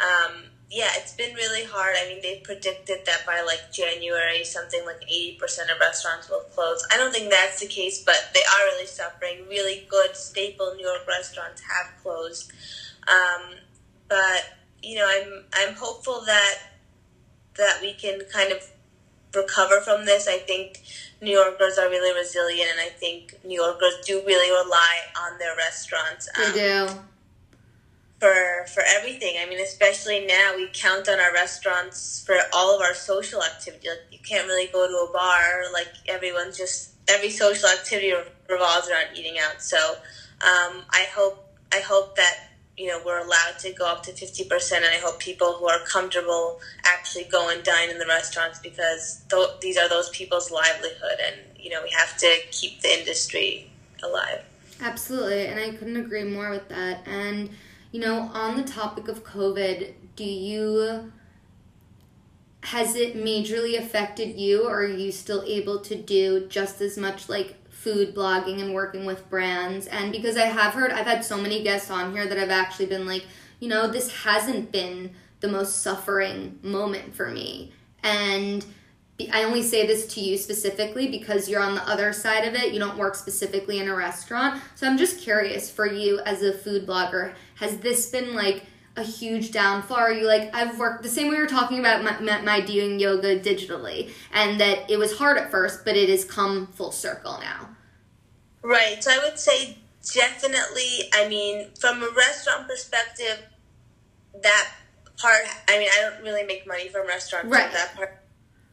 um, 0.05 0.43
yeah 0.71 0.91
it's 0.97 1.15
been 1.15 1.35
really 1.35 1.65
hard. 1.65 1.95
I 1.97 2.09
mean 2.09 2.21
they 2.21 2.41
predicted 2.45 3.07
that 3.07 3.25
by 3.25 3.43
like 3.43 3.73
january 3.73 4.45
something 4.45 4.85
like 4.85 5.01
80% 5.09 5.41
of 5.73 5.81
restaurants 5.81 6.29
will 6.29 6.45
close. 6.55 6.85
I 6.93 6.97
don't 6.97 7.13
think 7.13 7.31
that's 7.31 7.61
the 7.61 7.67
case 7.67 8.03
but 8.05 8.17
they 8.35 8.41
are 8.41 8.67
really 8.73 8.87
suffering. 8.87 9.47
Really 9.49 9.87
good 9.89 10.17
staple 10.17 10.75
new 10.75 10.87
york 10.87 11.07
restaurants 11.07 11.63
have 11.63 12.03
closed. 12.03 12.53
Um, 13.09 13.55
but 14.09 14.45
you 14.83 14.97
know 14.97 15.09
i'm 15.09 15.45
i'm 15.55 15.75
hopeful 15.75 16.23
that 16.27 16.55
that 17.57 17.79
we 17.81 17.95
can 17.95 18.21
kind 18.33 18.53
of 18.53 18.63
recover 19.37 19.81
from 19.81 20.07
this. 20.07 20.27
I 20.27 20.39
think 20.39 20.83
New 21.21 21.33
Yorkers 21.33 21.79
are 21.79 21.89
really 21.89 22.15
resilient, 22.19 22.71
and 22.73 22.81
I 22.81 22.89
think 22.89 23.39
New 23.45 23.61
Yorkers 23.63 23.95
do 24.07 24.23
really 24.27 24.51
rely 24.51 24.97
on 25.19 25.39
their 25.39 25.55
restaurants. 25.57 26.29
Um, 26.37 26.53
they 26.53 26.59
do. 26.59 26.89
For, 28.19 28.67
for 28.73 28.83
everything. 28.87 29.35
I 29.39 29.47
mean, 29.47 29.61
especially 29.61 30.25
now, 30.27 30.55
we 30.57 30.71
count 30.73 31.07
on 31.07 31.21
our 31.21 31.35
restaurants 31.35 32.25
for 32.25 32.37
all 32.55 32.75
of 32.75 32.81
our 32.81 32.95
social 32.95 33.43
activity. 33.43 33.89
Like, 33.89 34.07
you 34.11 34.19
can't 34.27 34.47
really 34.47 34.69
go 34.73 34.89
to 34.89 35.11
a 35.11 35.13
bar. 35.13 35.65
Like, 35.73 35.89
everyone's 36.09 36.57
just, 36.57 36.93
every 37.09 37.29
social 37.29 37.69
activity 37.69 38.15
revolves 38.49 38.89
around 38.89 39.15
eating 39.15 39.37
out. 39.39 39.61
So, 39.61 39.77
um, 40.41 40.83
I 40.91 41.07
hope, 41.15 41.47
I 41.73 41.81
hope 41.81 42.17
that 42.17 42.37
you 42.77 42.89
know 42.89 43.01
we're 43.05 43.19
allowed 43.19 43.59
to 43.59 43.73
go 43.73 43.87
up 43.87 44.03
to 44.03 44.13
50% 44.13 44.77
and 44.77 44.85
i 44.85 44.99
hope 44.99 45.19
people 45.19 45.55
who 45.55 45.69
are 45.69 45.81
comfortable 45.81 46.61
actually 46.85 47.25
go 47.25 47.49
and 47.49 47.63
dine 47.65 47.91
in 47.91 47.99
the 47.99 48.07
restaurants 48.07 48.59
because 48.59 49.23
th- 49.31 49.61
these 49.61 49.77
are 49.77 49.89
those 49.89 50.11
people's 50.11 50.51
livelihood 50.51 51.19
and 51.27 51.37
you 51.59 51.71
know 51.71 51.83
we 51.83 51.91
have 51.91 52.17
to 52.19 52.37
keep 52.51 52.81
the 52.81 52.99
industry 53.01 53.71
alive. 54.03 54.43
Absolutely 54.81 55.47
and 55.47 55.59
i 55.59 55.71
couldn't 55.71 55.97
agree 55.97 56.25
more 56.25 56.51
with 56.51 56.69
that 56.69 57.07
and 57.07 57.51
you 57.93 58.01
know 58.01 58.31
on 58.35 58.57
the 58.57 58.65
topic 58.65 59.09
of 59.09 59.25
covid 59.25 59.95
do 60.17 60.25
you 60.25 61.13
has 62.63 62.97
it 62.97 63.15
majorly 63.15 63.79
affected 63.79 64.37
you 64.37 64.67
or 64.67 64.81
are 64.81 64.87
you 64.87 65.13
still 65.13 65.43
able 65.47 65.79
to 65.79 65.95
do 65.95 66.47
just 66.49 66.81
as 66.81 66.99
much 66.99 67.29
like 67.29 67.55
food 67.87 68.17
blogging 68.17 68.61
and 68.61 68.75
working 68.75 69.07
with 69.07 69.31
brands. 69.31 69.87
And 69.87 70.11
because 70.11 70.37
I 70.37 70.47
have 70.47 70.75
heard, 70.75 70.91
I've 70.91 71.07
had 71.07 71.25
so 71.25 71.37
many 71.37 71.63
guests 71.63 71.89
on 71.89 72.11
here 72.11 72.27
that 72.27 72.37
I've 72.37 72.51
actually 72.51 72.87
been 72.87 73.07
like, 73.07 73.25
you 73.61 73.69
know, 73.69 73.87
this 73.87 74.25
hasn't 74.25 74.73
been 74.73 75.13
the 75.39 75.47
most 75.47 75.83
suffering 75.83 76.59
moment 76.65 77.15
for 77.15 77.31
me. 77.31 77.71
And 78.03 78.67
I 79.33 79.45
only 79.45 79.63
say 79.63 79.87
this 79.87 80.05
to 80.15 80.21
you 80.21 80.37
specifically 80.37 81.07
because 81.07 81.49
you're 81.49 81.63
on 81.63 81.77
the 81.77 81.89
other 81.89 82.13
side 82.13 82.49
of 82.49 82.55
it. 82.55 82.75
You 82.75 82.81
don't 82.81 82.99
work 82.99 83.15
specifically 83.15 83.79
in 83.79 83.87
a 83.87 83.95
restaurant. 83.95 84.61
So 84.75 84.89
I'm 84.89 84.99
just 84.99 85.21
curious 85.21 85.71
for 85.71 85.87
you 85.87 86.19
as 86.27 86.43
a 86.43 86.53
food 86.53 86.89
blogger, 86.89 87.35
has 87.55 87.79
this 87.79 88.11
been 88.11 88.35
like 88.35 88.65
a 88.97 89.05
huge 89.05 89.53
downfall? 89.53 89.97
Are 89.97 90.13
you 90.13 90.27
like, 90.27 90.53
I've 90.53 90.77
worked 90.77 91.05
the 91.05 91.09
same 91.09 91.29
way 91.29 91.37
we 91.37 91.41
were 91.41 91.47
talking 91.47 91.79
about 91.79 92.03
my, 92.03 92.41
my 92.41 92.61
doing 92.61 92.99
yoga 92.99 93.39
digitally 93.39 94.11
and 94.33 94.59
that 94.61 94.91
it 94.91 94.99
was 94.99 95.19
hard 95.19 95.39
at 95.39 95.53
first, 95.53 95.85
but 95.85 95.97
it 95.97 96.09
has 96.09 96.25
come 96.25 96.67
full 96.67 96.91
circle 96.91 97.39
now? 97.41 97.76
Right. 98.67 99.03
So 99.03 99.13
I 99.13 99.19
would 99.23 99.39
say 99.39 99.79
definitely, 100.13 101.09
I 101.15 101.29
mean, 101.29 101.69
from 101.79 102.03
a 102.03 102.09
restaurant 102.17 102.67
perspective, 102.67 103.45
that 104.43 104.69
part, 105.17 105.43
I 105.69 105.79
mean, 105.79 105.89
I 105.97 106.03
don't 106.03 106.23
really 106.25 106.45
make 106.45 106.67
money 106.67 106.89
from 106.89 107.07
restaurants. 107.07 107.49
Right. 107.49 107.71
That 107.73 107.95
part 107.95 108.23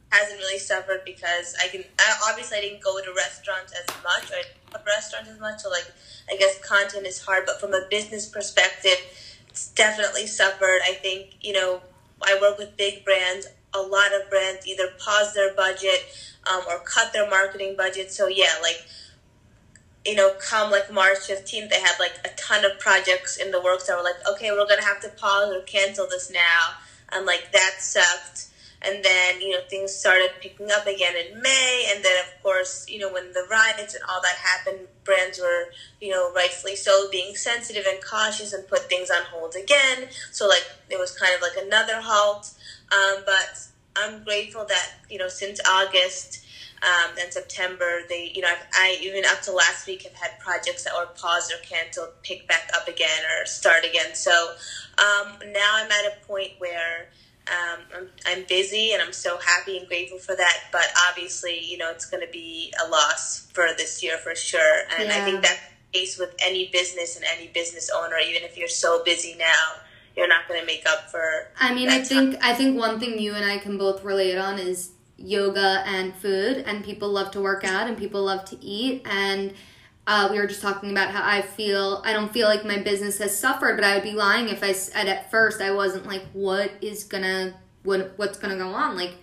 hasn't 0.09 0.39
really 0.39 0.57
suffered 0.57 1.01
because 1.05 1.55
I 1.63 1.67
can, 1.67 1.83
I, 1.99 2.29
obviously 2.29 2.57
I 2.57 2.61
didn't 2.61 2.81
go 2.81 2.99
to 2.99 3.13
restaurants 3.15 3.71
as 3.73 3.95
much 4.03 4.31
or 4.31 4.79
restaurants 4.83 5.29
as 5.29 5.39
much. 5.39 5.59
So 5.59 5.69
like, 5.69 5.85
I 6.31 6.37
guess 6.37 6.59
content 6.67 7.05
is 7.05 7.21
hard, 7.21 7.43
but 7.45 7.59
from 7.59 7.73
a 7.73 7.85
business 7.91 8.27
perspective, 8.27 8.97
it's 9.49 9.69
definitely 9.73 10.25
suffered. 10.25 10.79
I 10.83 10.93
think, 10.93 11.37
you 11.41 11.53
know, 11.53 11.81
I 12.23 12.39
work 12.41 12.57
with 12.57 12.75
big 12.77 13.05
brands. 13.05 13.45
A 13.75 13.81
lot 13.81 14.11
of 14.13 14.27
brands 14.31 14.65
either 14.65 14.89
pause 14.97 15.35
their 15.35 15.53
budget 15.53 16.05
um, 16.51 16.63
or 16.67 16.79
cut 16.79 17.13
their 17.13 17.29
marketing 17.29 17.75
budget. 17.77 18.11
So, 18.11 18.27
yeah, 18.27 18.53
like, 18.63 18.83
you 20.05 20.15
know, 20.15 20.33
come 20.39 20.71
like 20.71 20.91
March 20.91 21.19
15th, 21.19 21.69
they 21.69 21.79
had 21.79 21.95
like 21.99 22.13
a 22.25 22.29
ton 22.35 22.65
of 22.65 22.79
projects 22.79 23.37
in 23.37 23.51
the 23.51 23.61
works 23.61 23.87
that 23.87 23.97
were 23.97 24.03
like, 24.03 24.15
okay, 24.29 24.51
we're 24.51 24.67
going 24.67 24.79
to 24.79 24.85
have 24.85 25.01
to 25.01 25.09
pause 25.09 25.53
or 25.53 25.61
cancel 25.61 26.07
this 26.09 26.31
now. 26.31 26.73
And 27.11 27.25
like, 27.25 27.51
that 27.51 27.75
sucked 27.79 28.47
and 28.83 29.03
then 29.03 29.41
you 29.41 29.51
know 29.51 29.61
things 29.69 29.93
started 29.93 30.29
picking 30.41 30.69
up 30.71 30.85
again 30.85 31.13
in 31.15 31.41
May, 31.41 31.91
and 31.93 32.03
then 32.03 32.13
of 32.25 32.43
course 32.43 32.85
you 32.89 32.99
know 32.99 33.11
when 33.11 33.31
the 33.31 33.45
riots 33.49 33.95
and 33.95 34.03
all 34.09 34.21
that 34.21 34.35
happened, 34.35 34.87
brands 35.03 35.39
were 35.39 35.71
you 36.01 36.11
know 36.11 36.31
rightfully 36.33 36.75
so 36.75 37.09
being 37.11 37.35
sensitive 37.35 37.85
and 37.87 38.03
cautious 38.03 38.53
and 38.53 38.67
put 38.67 38.89
things 38.89 39.09
on 39.09 39.23
hold 39.31 39.55
again. 39.55 40.09
So 40.31 40.47
like 40.47 40.65
it 40.89 40.99
was 40.99 41.17
kind 41.17 41.33
of 41.33 41.41
like 41.41 41.65
another 41.65 42.01
halt. 42.01 42.51
Um, 42.91 43.23
but 43.25 43.67
I'm 43.95 44.23
grateful 44.23 44.65
that 44.65 44.91
you 45.09 45.17
know 45.17 45.29
since 45.29 45.59
August. 45.67 46.39
Um, 46.83 47.11
and 47.21 47.31
September, 47.31 48.01
they, 48.09 48.33
you 48.35 48.41
know, 48.41 48.49
I've, 48.49 48.65
I 48.73 48.97
even 49.01 49.23
up 49.25 49.41
to 49.43 49.53
last 49.53 49.87
week 49.87 50.03
have 50.03 50.13
had 50.13 50.37
projects 50.39 50.83
that 50.83 50.93
were 50.93 51.07
paused 51.15 51.53
or 51.53 51.57
canceled, 51.63 52.09
pick 52.23 52.45
back 52.47 52.69
up 52.75 52.89
again 52.89 53.23
or 53.23 53.45
start 53.45 53.85
again. 53.85 54.15
So 54.15 54.31
um, 54.97 55.37
now 55.53 55.71
I'm 55.75 55.89
at 55.89 56.05
a 56.11 56.25
point 56.27 56.51
where 56.57 57.07
um, 57.47 57.79
I'm, 57.95 58.09
I'm 58.25 58.43
busy 58.49 58.91
and 58.91 59.01
I'm 59.01 59.13
so 59.13 59.37
happy 59.37 59.77
and 59.77 59.87
grateful 59.87 60.17
for 60.17 60.35
that. 60.35 60.57
But 60.73 60.85
obviously, 61.09 61.59
you 61.63 61.77
know, 61.77 61.89
it's 61.89 62.05
going 62.05 62.25
to 62.25 62.31
be 62.31 62.73
a 62.85 62.89
loss 62.89 63.49
for 63.53 63.67
this 63.77 64.03
year 64.03 64.17
for 64.17 64.35
sure. 64.35 64.83
And 64.99 65.07
yeah. 65.07 65.21
I 65.21 65.25
think 65.25 65.41
that's 65.41 65.61
the 65.91 65.99
case 65.99 66.17
with 66.19 66.35
any 66.41 66.67
business 66.67 67.15
and 67.15 67.23
any 67.37 67.47
business 67.47 67.89
owner, 67.95 68.17
even 68.17 68.43
if 68.43 68.57
you're 68.57 68.67
so 68.67 69.03
busy 69.05 69.35
now. 69.37 69.73
You're 70.15 70.27
not 70.27 70.47
going 70.47 70.59
to 70.59 70.65
make 70.67 70.87
up 70.87 71.09
for. 71.09 71.47
I 71.59 71.73
mean, 71.73 71.89
I 71.89 72.03
think 72.03 72.33
time. 72.33 72.39
I 72.43 72.53
think 72.53 72.77
one 72.77 72.99
thing 72.99 73.17
you 73.17 73.33
and 73.33 73.43
I 73.43 73.57
can 73.57 73.79
both 73.79 74.03
relate 74.03 74.37
on 74.37 74.59
is 74.59 74.91
yoga 75.17 75.83
and 75.85 76.13
food, 76.15 76.57
and 76.67 76.83
people 76.83 77.09
love 77.09 77.31
to 77.31 77.41
work 77.41 77.63
out 77.63 77.87
and 77.87 77.97
people 77.97 78.23
love 78.23 78.45
to 78.45 78.63
eat, 78.63 79.01
and 79.05 79.53
uh, 80.05 80.27
we 80.31 80.37
were 80.37 80.47
just 80.47 80.61
talking 80.61 80.91
about 80.91 81.11
how 81.11 81.21
I 81.23 81.41
feel. 81.41 82.01
I 82.05 82.13
don't 82.13 82.31
feel 82.31 82.47
like 82.47 82.65
my 82.65 82.77
business 82.79 83.17
has 83.19 83.37
suffered, 83.37 83.75
but 83.75 83.85
I 83.85 83.95
would 83.95 84.03
be 84.03 84.13
lying 84.13 84.49
if 84.49 84.61
I 84.63 84.73
said 84.73 85.07
at 85.07 85.31
first 85.31 85.61
I 85.61 85.71
wasn't 85.71 86.05
like, 86.05 86.23
what 86.33 86.71
is 86.81 87.03
gonna 87.05 87.55
what 87.83 88.13
what's 88.17 88.37
gonna 88.37 88.57
go 88.57 88.69
on, 88.69 88.97
like 88.97 89.15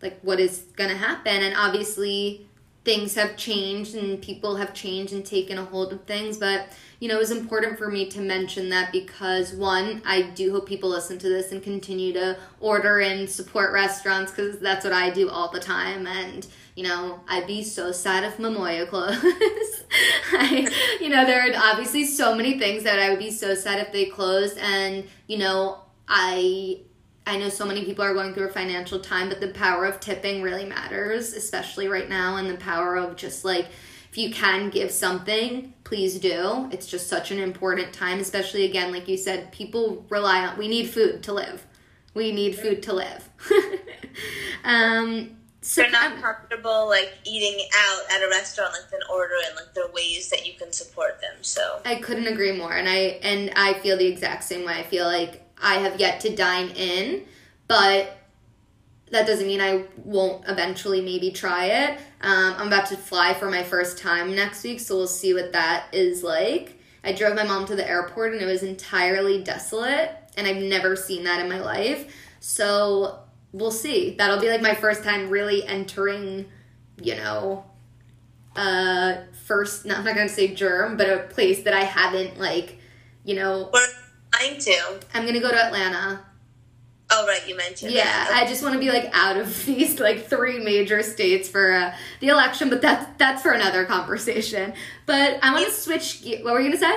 like 0.00 0.18
what 0.22 0.40
is 0.40 0.64
gonna 0.76 0.96
happen, 0.96 1.42
and 1.42 1.54
obviously 1.56 2.48
things 2.84 3.14
have 3.14 3.36
changed 3.36 3.94
and 3.94 4.20
people 4.20 4.56
have 4.56 4.74
changed 4.74 5.12
and 5.12 5.24
taken 5.24 5.58
a 5.58 5.64
hold 5.64 5.92
of 5.92 6.04
things, 6.04 6.36
but 6.36 6.68
you 7.00 7.08
know, 7.08 7.16
it 7.16 7.20
was 7.20 7.30
important 7.30 7.78
for 7.78 7.90
me 7.90 8.06
to 8.10 8.20
mention 8.20 8.68
that 8.70 8.92
because 8.92 9.52
one, 9.52 10.02
I 10.06 10.22
do 10.22 10.52
hope 10.52 10.66
people 10.66 10.90
listen 10.90 11.18
to 11.18 11.28
this 11.28 11.52
and 11.52 11.62
continue 11.62 12.12
to 12.14 12.38
order 12.60 13.00
and 13.00 13.28
support 13.28 13.72
restaurants 13.72 14.32
because 14.32 14.58
that's 14.58 14.84
what 14.84 14.92
I 14.92 15.10
do 15.10 15.28
all 15.28 15.50
the 15.50 15.60
time 15.60 16.06
and 16.06 16.46
you 16.74 16.82
know, 16.82 17.20
I'd 17.28 17.46
be 17.46 17.62
so 17.62 17.92
sad 17.92 18.24
if 18.24 18.36
Momoya 18.38 18.88
closed. 18.88 19.24
I, 20.32 20.68
you 21.00 21.08
know, 21.08 21.24
there 21.24 21.40
are 21.40 21.70
obviously 21.70 22.04
so 22.04 22.34
many 22.34 22.58
things 22.58 22.82
that 22.82 22.98
I 22.98 23.10
would 23.10 23.18
be 23.18 23.30
so 23.30 23.54
sad 23.54 23.78
if 23.78 23.92
they 23.92 24.06
closed. 24.06 24.58
And, 24.58 25.04
you 25.28 25.38
know, 25.38 25.78
I 26.08 26.80
I 27.26 27.38
know 27.38 27.48
so 27.48 27.64
many 27.64 27.84
people 27.84 28.04
are 28.04 28.12
going 28.12 28.34
through 28.34 28.48
a 28.48 28.52
financial 28.52 29.00
time, 29.00 29.28
but 29.28 29.40
the 29.40 29.48
power 29.48 29.86
of 29.86 29.98
tipping 29.98 30.42
really 30.42 30.66
matters, 30.66 31.32
especially 31.32 31.88
right 31.88 32.08
now, 32.08 32.36
and 32.36 32.50
the 32.50 32.56
power 32.56 32.96
of 32.96 33.16
just 33.16 33.44
like 33.44 33.66
if 34.10 34.18
you 34.18 34.30
can 34.30 34.70
give 34.70 34.92
something, 34.92 35.74
please 35.82 36.20
do. 36.20 36.68
It's 36.70 36.86
just 36.86 37.08
such 37.08 37.32
an 37.32 37.40
important 37.40 37.92
time, 37.92 38.20
especially 38.20 38.64
again, 38.64 38.92
like 38.92 39.08
you 39.08 39.16
said, 39.16 39.50
people 39.50 40.06
rely 40.08 40.46
on 40.46 40.58
we 40.58 40.68
need 40.68 40.90
food 40.90 41.22
to 41.24 41.32
live. 41.32 41.66
We 42.14 42.30
need 42.30 42.56
food 42.56 42.82
to 42.84 42.92
live. 42.92 43.28
um, 44.64 45.36
so 45.62 45.80
they're 45.80 45.90
not 45.90 46.20
comfortable 46.20 46.86
like 46.88 47.14
eating 47.24 47.58
out 47.74 48.02
at 48.12 48.22
a 48.22 48.28
restaurant 48.28 48.72
like 48.72 48.92
an 48.92 49.00
order 49.10 49.34
and 49.46 49.56
like 49.56 49.72
there 49.74 49.84
are 49.84 49.92
ways 49.92 50.28
that 50.28 50.46
you 50.46 50.52
can 50.58 50.70
support 50.70 51.20
them 51.22 51.36
so 51.40 51.80
i 51.86 51.94
couldn't 51.94 52.26
agree 52.26 52.52
more 52.52 52.74
and 52.74 52.86
i 52.86 53.18
and 53.22 53.50
i 53.56 53.72
feel 53.72 53.96
the 53.96 54.06
exact 54.06 54.44
same 54.44 54.66
way 54.66 54.74
i 54.74 54.82
feel 54.82 55.06
like 55.06 55.43
i 55.62 55.74
have 55.74 55.98
yet 56.00 56.20
to 56.20 56.34
dine 56.34 56.68
in 56.70 57.24
but 57.68 58.18
that 59.10 59.26
doesn't 59.26 59.46
mean 59.46 59.60
i 59.60 59.84
won't 60.04 60.46
eventually 60.48 61.00
maybe 61.00 61.30
try 61.30 61.66
it. 61.66 61.98
Um, 62.20 62.54
i'm 62.58 62.66
about 62.66 62.86
to 62.86 62.96
fly 62.96 63.34
for 63.34 63.50
my 63.50 63.62
first 63.62 63.98
time 63.98 64.34
next 64.34 64.64
week 64.64 64.80
so 64.80 64.96
we'll 64.96 65.06
see 65.06 65.34
what 65.34 65.52
that 65.52 65.86
is 65.92 66.22
like. 66.22 66.78
I 67.02 67.12
drove 67.12 67.36
my 67.36 67.44
mom 67.44 67.66
to 67.66 67.76
the 67.76 67.88
airport 67.88 68.32
and 68.32 68.42
it 68.42 68.46
was 68.46 68.62
entirely 68.62 69.42
desolate 69.42 70.10
and 70.36 70.46
i've 70.46 70.62
never 70.62 70.96
seen 70.96 71.24
that 71.24 71.40
in 71.40 71.48
my 71.48 71.60
life. 71.60 72.12
So 72.40 73.20
we'll 73.52 73.70
see. 73.70 74.16
That'll 74.16 74.40
be 74.40 74.50
like 74.50 74.60
my 74.60 74.74
first 74.74 75.04
time 75.04 75.30
really 75.30 75.64
entering, 75.64 76.46
you 77.00 77.14
know, 77.14 77.64
uh 78.56 79.16
first 79.46 79.84
not, 79.86 79.98
I'm 79.98 80.04
not 80.04 80.16
gonna 80.16 80.28
say 80.28 80.54
germ, 80.54 80.96
but 80.96 81.08
a 81.08 81.18
place 81.28 81.62
that 81.62 81.74
I 81.74 81.84
haven't 81.84 82.38
like, 82.38 82.78
you 83.24 83.36
know 83.36 83.70
flying 84.36 84.58
to? 84.58 85.00
I'm 85.14 85.26
gonna 85.26 85.40
go 85.40 85.50
to 85.50 85.64
Atlanta. 85.64 86.24
Oh 87.10 87.26
right, 87.26 87.46
you 87.46 87.56
mentioned. 87.56 87.92
Yeah, 87.92 88.04
that. 88.04 88.42
I 88.42 88.48
just 88.48 88.62
want 88.62 88.74
to 88.74 88.80
be 88.80 88.90
like 88.90 89.10
out 89.12 89.36
of 89.36 89.64
these 89.66 90.00
like 90.00 90.26
three 90.26 90.62
major 90.62 91.02
states 91.02 91.48
for 91.48 91.72
uh, 91.72 91.94
the 92.20 92.28
election, 92.28 92.70
but 92.70 92.80
that's 92.80 93.06
that's 93.18 93.42
for 93.42 93.52
another 93.52 93.84
conversation. 93.84 94.74
But 95.06 95.38
I 95.42 95.52
want 95.52 95.66
to 95.66 95.72
switch. 95.72 96.22
What 96.42 96.54
were 96.54 96.60
you 96.60 96.68
gonna 96.68 96.78
say? 96.78 96.96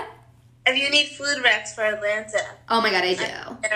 If 0.66 0.78
you 0.78 0.90
need 0.90 1.08
food 1.08 1.46
recs 1.46 1.70
for 1.70 1.86
Atlanta. 1.86 2.42
Oh 2.68 2.82
my 2.82 2.92
god, 2.92 3.06
I 3.06 3.14
do. 3.14 3.68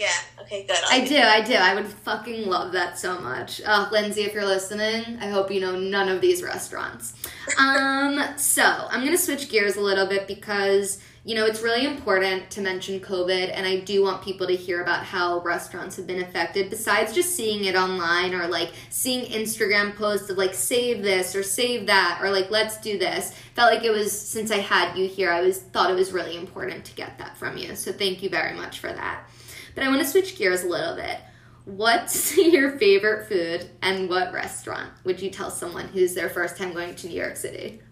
Yeah. 0.00 0.10
Okay. 0.40 0.64
Good. 0.66 0.76
I'll 0.90 1.00
i 1.00 1.06
do. 1.06 1.16
I 1.16 1.42
do. 1.42 1.54
I 1.54 1.74
would 1.74 1.86
fucking 1.86 2.48
love 2.48 2.72
that 2.72 2.98
so 2.98 3.20
much. 3.20 3.60
Uh, 3.64 3.88
Lindsay, 3.92 4.22
if 4.22 4.34
you're 4.34 4.46
listening, 4.46 5.18
I 5.20 5.28
hope 5.28 5.52
you 5.52 5.60
know 5.60 5.78
none 5.78 6.08
of 6.08 6.20
these 6.20 6.42
restaurants. 6.42 7.14
um. 7.58 8.20
So 8.36 8.64
I'm 8.64 9.04
gonna 9.04 9.18
switch 9.18 9.48
gears 9.48 9.76
a 9.76 9.80
little 9.80 10.06
bit 10.06 10.26
because 10.26 11.00
you 11.22 11.34
know, 11.34 11.44
it's 11.44 11.60
really 11.60 11.84
important 11.84 12.50
to 12.52 12.62
mention 12.62 12.98
COVID, 12.98 13.50
and 13.54 13.66
I 13.66 13.80
do 13.80 14.02
want 14.02 14.22
people 14.22 14.46
to 14.46 14.56
hear 14.56 14.80
about 14.80 15.04
how 15.04 15.40
restaurants 15.40 15.96
have 15.96 16.06
been 16.06 16.22
affected, 16.22 16.70
besides 16.70 17.12
just 17.12 17.36
seeing 17.36 17.64
it 17.66 17.76
online 17.76 18.34
or 18.34 18.46
like 18.46 18.72
seeing 18.88 19.30
Instagram 19.30 19.94
posts 19.94 20.30
of 20.30 20.38
like, 20.38 20.54
save 20.54 21.02
this 21.02 21.36
or 21.36 21.42
save 21.42 21.86
that, 21.86 22.20
or 22.22 22.30
like, 22.30 22.50
let's 22.50 22.80
do 22.80 22.98
this. 22.98 23.34
Felt 23.54 23.72
like 23.72 23.84
it 23.84 23.90
was, 23.90 24.18
since 24.18 24.50
I 24.50 24.58
had 24.58 24.96
you 24.96 25.08
here, 25.08 25.30
I 25.30 25.42
was 25.42 25.58
thought 25.58 25.90
it 25.90 25.94
was 25.94 26.12
really 26.12 26.36
important 26.36 26.86
to 26.86 26.94
get 26.94 27.18
that 27.18 27.36
from 27.36 27.58
you. 27.58 27.76
So 27.76 27.92
thank 27.92 28.22
you 28.22 28.30
very 28.30 28.54
much 28.54 28.78
for 28.78 28.90
that. 28.90 29.28
But 29.74 29.84
I 29.84 29.88
want 29.88 30.00
to 30.00 30.06
switch 30.06 30.38
gears 30.38 30.64
a 30.64 30.68
little 30.68 30.96
bit. 30.96 31.18
What's 31.66 32.34
your 32.38 32.78
favorite 32.78 33.28
food 33.28 33.68
and 33.82 34.08
what 34.08 34.32
restaurant 34.32 34.90
would 35.04 35.20
you 35.20 35.28
tell 35.28 35.50
someone 35.50 35.88
who's 35.88 36.14
their 36.14 36.30
first 36.30 36.56
time 36.56 36.72
going 36.72 36.94
to 36.94 37.08
New 37.08 37.20
York 37.20 37.36
City? 37.36 37.82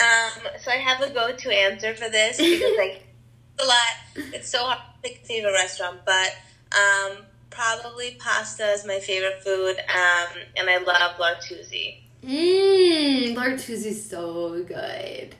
Um, 0.00 0.48
so 0.62 0.70
I 0.70 0.76
have 0.76 1.02
a 1.02 1.10
go-to 1.10 1.50
answer 1.54 1.94
for 1.94 2.08
this 2.08 2.38
because 2.38 2.76
like 2.78 3.06
a 3.60 3.66
lot. 3.66 4.32
It's 4.34 4.50
so 4.50 4.64
hard 4.64 4.78
to 4.78 5.08
pick 5.08 5.22
a 5.22 5.26
favorite 5.26 5.52
restaurant, 5.52 6.00
but 6.04 6.34
um, 6.72 7.18
probably 7.50 8.16
pasta 8.18 8.70
is 8.70 8.86
my 8.86 8.98
favorite 9.00 9.42
food, 9.42 9.76
um, 9.78 10.42
and 10.56 10.70
I 10.70 10.78
love 10.78 11.18
L'Artusi. 11.18 11.98
Mmm, 12.24 13.34
L'Artusi's 13.36 14.08
so 14.08 14.62
good. 14.64 15.34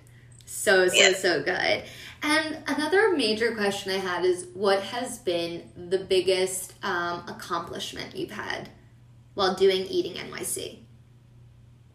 So, 0.46 0.88
so, 0.88 0.94
yeah. 0.94 1.12
so 1.12 1.42
good. 1.42 1.84
And 2.22 2.58
another 2.66 3.16
major 3.16 3.54
question 3.54 3.92
I 3.92 3.98
had 3.98 4.24
is 4.24 4.46
what 4.52 4.82
has 4.82 5.18
been 5.18 5.70
the 5.88 5.98
biggest 5.98 6.74
um, 6.82 7.24
accomplishment 7.28 8.14
you've 8.14 8.32
had 8.32 8.68
while 9.34 9.54
doing 9.54 9.86
Eating 9.86 10.14
NYC? 10.14 10.80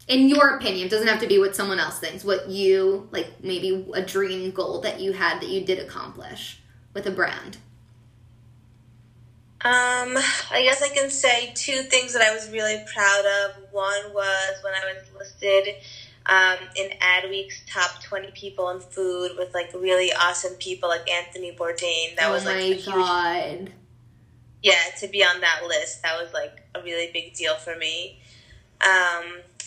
In 0.08 0.28
your 0.28 0.56
opinion, 0.56 0.88
doesn't 0.88 1.08
have 1.08 1.20
to 1.20 1.26
be 1.26 1.38
what 1.38 1.56
someone 1.56 1.80
else 1.80 1.98
thinks, 1.98 2.24
what 2.24 2.48
you, 2.48 3.08
like 3.10 3.42
maybe 3.42 3.86
a 3.94 4.02
dream 4.02 4.50
goal 4.52 4.80
that 4.82 5.00
you 5.00 5.12
had 5.12 5.40
that 5.40 5.48
you 5.48 5.64
did 5.64 5.78
accomplish 5.78 6.60
with 6.94 7.06
a 7.06 7.10
brand? 7.10 7.58
Um, 9.62 10.16
I 10.50 10.62
guess 10.62 10.80
I 10.82 10.90
can 10.90 11.10
say 11.10 11.52
two 11.54 11.82
things 11.82 12.12
that 12.12 12.22
I 12.22 12.32
was 12.32 12.50
really 12.50 12.84
proud 12.94 13.24
of. 13.24 13.62
One 13.72 14.14
was 14.14 14.54
when 14.62 14.74
I 14.74 14.94
was 14.94 15.02
listed 15.18 15.74
um, 16.26 16.58
in 16.76 16.90
Adweek's 17.00 17.62
top 17.68 18.02
20 18.02 18.30
people 18.32 18.70
in 18.70 18.80
food 18.80 19.32
with 19.36 19.54
like 19.54 19.72
really 19.74 20.12
awesome 20.12 20.54
people 20.54 20.88
like 20.88 21.10
Anthony 21.10 21.50
Bourdain. 21.58 22.16
That 22.16 22.28
oh 22.28 22.32
was 22.32 22.44
like 22.44 22.56
my 22.56 22.62
a 22.62 22.74
huge, 22.74 22.84
god. 22.84 23.72
yeah, 24.62 24.82
to 25.00 25.08
be 25.08 25.24
on 25.24 25.40
that 25.40 25.62
list, 25.66 26.02
that 26.02 26.16
was 26.22 26.32
like 26.32 26.62
a 26.74 26.82
really 26.82 27.10
big 27.12 27.34
deal 27.34 27.56
for 27.56 27.76
me. 27.76 28.20
Um, 28.80 29.24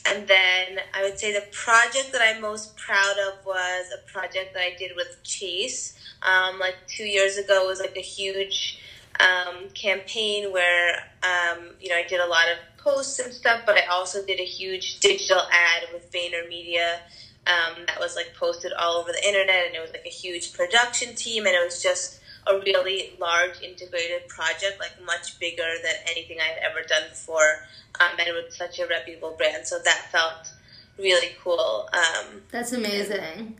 and 0.10 0.28
then 0.28 0.80
I 0.94 1.04
would 1.04 1.20
say 1.20 1.34
the 1.34 1.46
project 1.52 2.12
that 2.12 2.22
I'm 2.22 2.42
most 2.42 2.76
proud 2.78 3.16
of 3.28 3.46
was 3.46 3.92
a 3.94 4.12
project 4.12 4.54
that 4.54 4.62
I 4.62 4.76
did 4.78 4.92
with 4.96 5.18
Chase. 5.24 5.98
Um, 6.22 6.60
like 6.60 6.76
two 6.88 7.06
years 7.06 7.38
ago, 7.38 7.66
was 7.66 7.80
like 7.80 7.96
a 7.96 8.02
huge 8.02 8.80
um, 9.20 9.70
campaign 9.74 10.52
where 10.52 10.96
um, 11.24 11.72
you 11.80 11.90
know 11.90 11.96
I 11.96 12.04
did 12.08 12.20
a 12.20 12.28
lot 12.28 12.46
of 12.52 12.84
posts 12.84 13.20
and 13.20 13.34
stuff, 13.34 13.62
but 13.66 13.78
I 13.78 13.86
also 13.88 14.26
did 14.26 14.40
a 14.40 14.46
huge 14.46 15.00
digital 15.00 15.42
ad 15.52 15.84
with 15.94 16.12
VaynerMedia 16.12 17.00
um, 17.48 17.86
that 17.88 18.00
was 18.00 18.16
like 18.16 18.34
posted 18.38 18.74
all 18.74 18.98
over 18.98 19.12
the 19.12 19.28
internet, 19.28 19.68
and 19.68 19.76
it 19.76 19.82
was 19.82 19.92
like 19.92 20.06
a 20.06 20.10
huge 20.10 20.54
production 20.54 21.16
team, 21.16 21.46
and 21.46 21.56
it 21.56 21.64
was 21.64 21.82
just 21.82 22.20
a 22.50 22.60
really 22.60 23.14
large 23.20 23.62
integrated 23.62 24.28
project, 24.28 24.80
like 24.80 24.94
much 25.06 25.40
bigger 25.40 25.72
than 25.84 25.94
anything 26.10 26.38
I've 26.40 26.72
ever 26.72 26.86
done 26.88 27.04
before, 27.10 27.66
um, 28.00 28.18
and 28.20 28.36
with 28.36 28.54
such 28.54 28.80
a 28.80 28.88
reputable 28.88 29.36
brand. 29.38 29.68
So 29.68 29.80
that 29.80 30.08
felt 30.12 30.52
really 30.98 31.36
cool. 31.42 31.90
Um, 31.94 32.42
That's 32.52 32.74
amazing. 32.74 33.60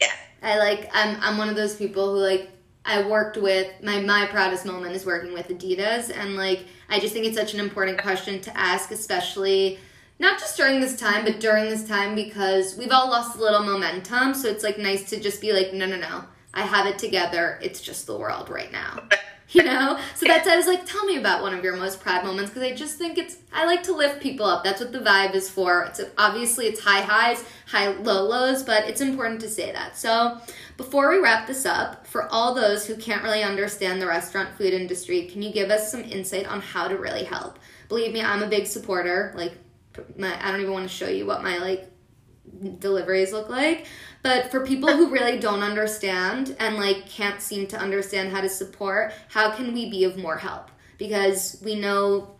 yeah. 0.00 0.12
I 0.42 0.58
like 0.58 0.90
I'm 0.92 1.16
I'm 1.20 1.38
one 1.38 1.48
of 1.48 1.56
those 1.56 1.76
people 1.76 2.14
who 2.14 2.20
like 2.20 2.50
I 2.84 3.06
worked 3.06 3.36
with 3.36 3.70
my 3.82 4.00
my 4.00 4.26
proudest 4.26 4.64
moment 4.64 4.94
is 4.94 5.04
working 5.04 5.32
with 5.34 5.48
Adidas 5.48 6.16
and 6.16 6.36
like 6.36 6.64
I 6.88 6.98
just 6.98 7.12
think 7.12 7.26
it's 7.26 7.36
such 7.36 7.54
an 7.54 7.60
important 7.60 8.00
question 8.00 8.40
to 8.40 8.56
ask 8.56 8.90
especially 8.90 9.78
not 10.18 10.38
just 10.38 10.56
during 10.56 10.80
this 10.80 10.98
time 10.98 11.24
but 11.24 11.40
during 11.40 11.68
this 11.68 11.86
time 11.86 12.14
because 12.14 12.76
we've 12.76 12.90
all 12.90 13.10
lost 13.10 13.36
a 13.36 13.40
little 13.40 13.62
momentum 13.62 14.32
so 14.32 14.48
it's 14.48 14.64
like 14.64 14.78
nice 14.78 15.10
to 15.10 15.20
just 15.20 15.42
be 15.42 15.52
like 15.52 15.74
no 15.74 15.84
no 15.84 15.96
no 15.96 16.24
I 16.52 16.62
have 16.62 16.86
it 16.86 16.98
together. 16.98 17.58
It's 17.62 17.80
just 17.80 18.06
the 18.06 18.16
world 18.16 18.48
right 18.48 18.72
now. 18.72 19.02
You 19.52 19.64
know? 19.64 19.98
So 20.14 20.26
that's 20.26 20.46
i 20.46 20.56
was 20.56 20.68
like 20.68 20.86
tell 20.86 21.04
me 21.06 21.16
about 21.16 21.42
one 21.42 21.52
of 21.52 21.64
your 21.64 21.76
most 21.76 22.00
proud 22.00 22.24
moments 22.24 22.52
because 22.52 22.62
i 22.62 22.72
just 22.72 22.98
think 22.98 23.18
it's 23.18 23.38
i 23.52 23.66
like 23.66 23.82
to 23.82 23.92
lift 23.92 24.22
people 24.22 24.46
up. 24.46 24.62
That's 24.62 24.80
what 24.80 24.92
the 24.92 25.00
vibe 25.00 25.34
is 25.34 25.50
for. 25.50 25.82
It's 25.86 26.00
obviously 26.16 26.66
it's 26.66 26.78
high 26.78 27.00
highs 27.00 27.44
high 27.66 27.88
low 27.88 28.22
lows 28.28 28.62
but 28.62 28.88
it's 28.88 29.00
important 29.00 29.40
to 29.40 29.48
say 29.48 29.72
that. 29.72 29.98
So 29.98 30.38
before 30.76 31.10
we 31.10 31.18
wrap 31.18 31.48
this 31.48 31.66
up 31.66 32.06
for 32.06 32.32
all 32.32 32.54
those 32.54 32.86
who 32.86 32.94
can't 32.94 33.24
really 33.24 33.42
understand 33.42 34.00
the 34.00 34.06
restaurant 34.06 34.56
food 34.56 34.72
industry 34.72 35.26
can 35.26 35.42
you 35.42 35.52
give 35.52 35.70
us 35.70 35.90
some 35.90 36.04
insight 36.04 36.46
on 36.46 36.60
how 36.60 36.86
to 36.86 36.96
really 36.96 37.24
help? 37.24 37.58
Believe 37.88 38.12
me 38.12 38.22
i'm 38.22 38.44
a 38.44 38.46
big 38.46 38.68
supporter. 38.68 39.32
Like 39.34 39.54
my, 40.16 40.32
i 40.46 40.52
don't 40.52 40.60
even 40.60 40.72
want 40.72 40.88
to 40.88 40.94
show 40.94 41.08
you 41.08 41.26
what 41.26 41.42
my 41.42 41.58
like 41.58 41.90
deliveries 42.78 43.32
look 43.32 43.48
like 43.48 43.86
but 44.22 44.50
for 44.50 44.66
people 44.66 44.88
who 44.88 45.10
really 45.10 45.38
don't 45.38 45.62
understand 45.62 46.56
and 46.58 46.76
like 46.76 47.08
can't 47.08 47.40
seem 47.40 47.66
to 47.68 47.78
understand 47.78 48.32
how 48.32 48.40
to 48.40 48.48
support 48.48 49.12
how 49.28 49.50
can 49.50 49.72
we 49.72 49.90
be 49.90 50.04
of 50.04 50.16
more 50.16 50.36
help? 50.36 50.70
Because 50.98 51.60
we 51.64 51.74
know 51.74 52.36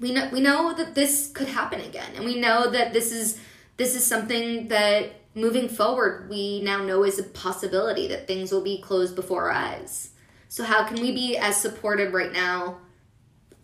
we 0.00 0.12
know 0.12 0.28
we 0.32 0.40
know 0.40 0.72
that 0.74 0.94
this 0.94 1.30
could 1.32 1.48
happen 1.48 1.80
again. 1.80 2.10
And 2.16 2.24
we 2.24 2.40
know 2.40 2.70
that 2.70 2.92
this 2.92 3.12
is 3.12 3.40
this 3.76 3.94
is 3.94 4.06
something 4.06 4.68
that 4.68 5.12
moving 5.34 5.68
forward 5.68 6.28
we 6.28 6.60
now 6.62 6.84
know 6.84 7.04
is 7.04 7.18
a 7.18 7.22
possibility 7.22 8.08
that 8.08 8.26
things 8.26 8.52
will 8.52 8.62
be 8.62 8.80
closed 8.80 9.16
before 9.16 9.50
our 9.50 9.52
eyes. 9.52 10.10
So 10.48 10.64
how 10.64 10.84
can 10.84 11.00
we 11.00 11.12
be 11.12 11.36
as 11.36 11.56
supportive 11.56 12.12
right 12.12 12.32
now 12.32 12.78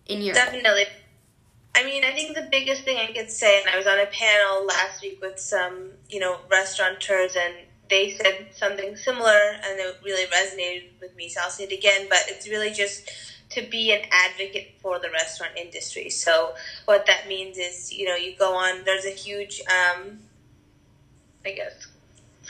in 0.06 0.22
your 0.22 0.34
Definitely. 0.34 0.84
I 1.76 1.84
mean, 1.84 2.04
I 2.04 2.12
think 2.12 2.34
the 2.34 2.48
biggest 2.50 2.84
thing 2.84 2.96
I 2.96 3.12
could 3.12 3.30
say, 3.30 3.60
and 3.60 3.68
I 3.68 3.76
was 3.76 3.86
on 3.86 3.98
a 3.98 4.06
panel 4.06 4.64
last 4.64 5.02
week 5.02 5.20
with 5.20 5.38
some, 5.38 5.90
you 6.08 6.18
know, 6.18 6.38
restaurateurs, 6.50 7.36
and 7.36 7.54
they 7.90 8.12
said 8.12 8.46
something 8.52 8.96
similar, 8.96 9.38
and 9.62 9.78
it 9.78 9.98
really 10.02 10.24
resonated 10.24 10.98
with 11.02 11.14
me. 11.16 11.28
So 11.28 11.42
I'll 11.42 11.50
say 11.50 11.64
it 11.64 11.72
again, 11.72 12.06
but 12.08 12.20
it's 12.28 12.48
really 12.48 12.70
just 12.70 13.10
to 13.50 13.62
be 13.62 13.92
an 13.92 14.00
advocate 14.10 14.76
for 14.80 14.98
the 14.98 15.10
restaurant 15.10 15.52
industry. 15.56 16.08
So 16.08 16.54
what 16.86 17.04
that 17.06 17.28
means 17.28 17.58
is, 17.58 17.92
you 17.92 18.06
know, 18.06 18.16
you 18.16 18.34
go 18.38 18.54
on. 18.54 18.84
There's 18.84 19.04
a 19.04 19.10
huge, 19.10 19.60
um, 19.68 20.20
I 21.44 21.50
guess, 21.52 21.86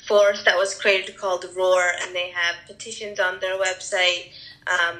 force 0.06 0.44
that 0.44 0.56
was 0.56 0.80
created 0.80 1.16
called 1.16 1.44
Roar, 1.56 1.90
and 2.00 2.14
they 2.14 2.30
have 2.30 2.54
petitions 2.68 3.18
on 3.18 3.40
their 3.40 3.58
website. 3.58 4.30
Um, 4.68 4.98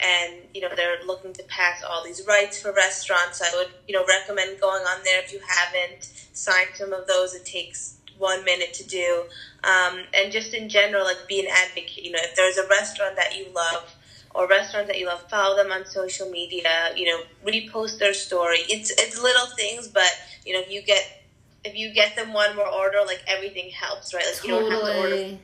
and 0.00 0.34
you 0.52 0.60
know 0.60 0.68
they're 0.74 1.04
looking 1.06 1.32
to 1.34 1.42
pass 1.44 1.82
all 1.82 2.04
these 2.04 2.22
rights 2.26 2.60
for 2.60 2.72
restaurants. 2.72 3.40
I 3.42 3.56
would 3.56 3.68
you 3.88 3.94
know 3.94 4.04
recommend 4.06 4.60
going 4.60 4.82
on 4.82 5.02
there 5.04 5.22
if 5.22 5.32
you 5.32 5.40
haven't 5.40 6.04
signed 6.32 6.70
some 6.74 6.92
of 6.92 7.06
those. 7.06 7.34
It 7.34 7.44
takes 7.44 7.96
one 8.18 8.44
minute 8.44 8.72
to 8.74 8.86
do, 8.86 9.24
um, 9.64 10.00
and 10.14 10.32
just 10.32 10.54
in 10.54 10.68
general, 10.68 11.04
like 11.04 11.28
be 11.28 11.40
an 11.40 11.46
advocate. 11.50 12.04
You 12.04 12.12
know, 12.12 12.20
if 12.22 12.36
there's 12.36 12.58
a 12.58 12.66
restaurant 12.68 13.16
that 13.16 13.36
you 13.36 13.46
love 13.54 13.94
or 14.34 14.48
restaurants 14.48 14.88
that 14.88 14.98
you 14.98 15.06
love, 15.06 15.28
follow 15.30 15.56
them 15.56 15.70
on 15.70 15.86
social 15.86 16.28
media. 16.30 16.92
You 16.96 17.06
know, 17.06 17.20
repost 17.46 17.98
their 17.98 18.14
story. 18.14 18.58
It's 18.68 18.90
it's 18.90 19.20
little 19.20 19.46
things, 19.56 19.88
but 19.88 20.10
you 20.44 20.54
know 20.54 20.60
if 20.60 20.70
you 20.70 20.82
get 20.82 21.22
if 21.64 21.74
you 21.76 21.92
get 21.92 22.16
them 22.16 22.32
one 22.32 22.54
more 22.56 22.68
order, 22.68 22.98
like 23.06 23.22
everything 23.26 23.70
helps, 23.70 24.12
right? 24.12 24.24
Like 24.26 24.44
you 24.44 24.50
don't 24.50 24.70
have 24.70 24.80
to 24.80 24.98
order, 24.98 25.10
totally 25.10 25.40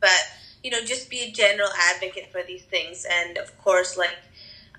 but 0.00 0.22
you 0.66 0.72
know, 0.72 0.80
just 0.80 1.08
be 1.08 1.20
a 1.20 1.30
general 1.30 1.68
advocate 1.94 2.32
for 2.32 2.42
these 2.42 2.62
things, 2.62 3.06
and 3.08 3.38
of 3.38 3.56
course, 3.62 3.96
like 3.96 4.18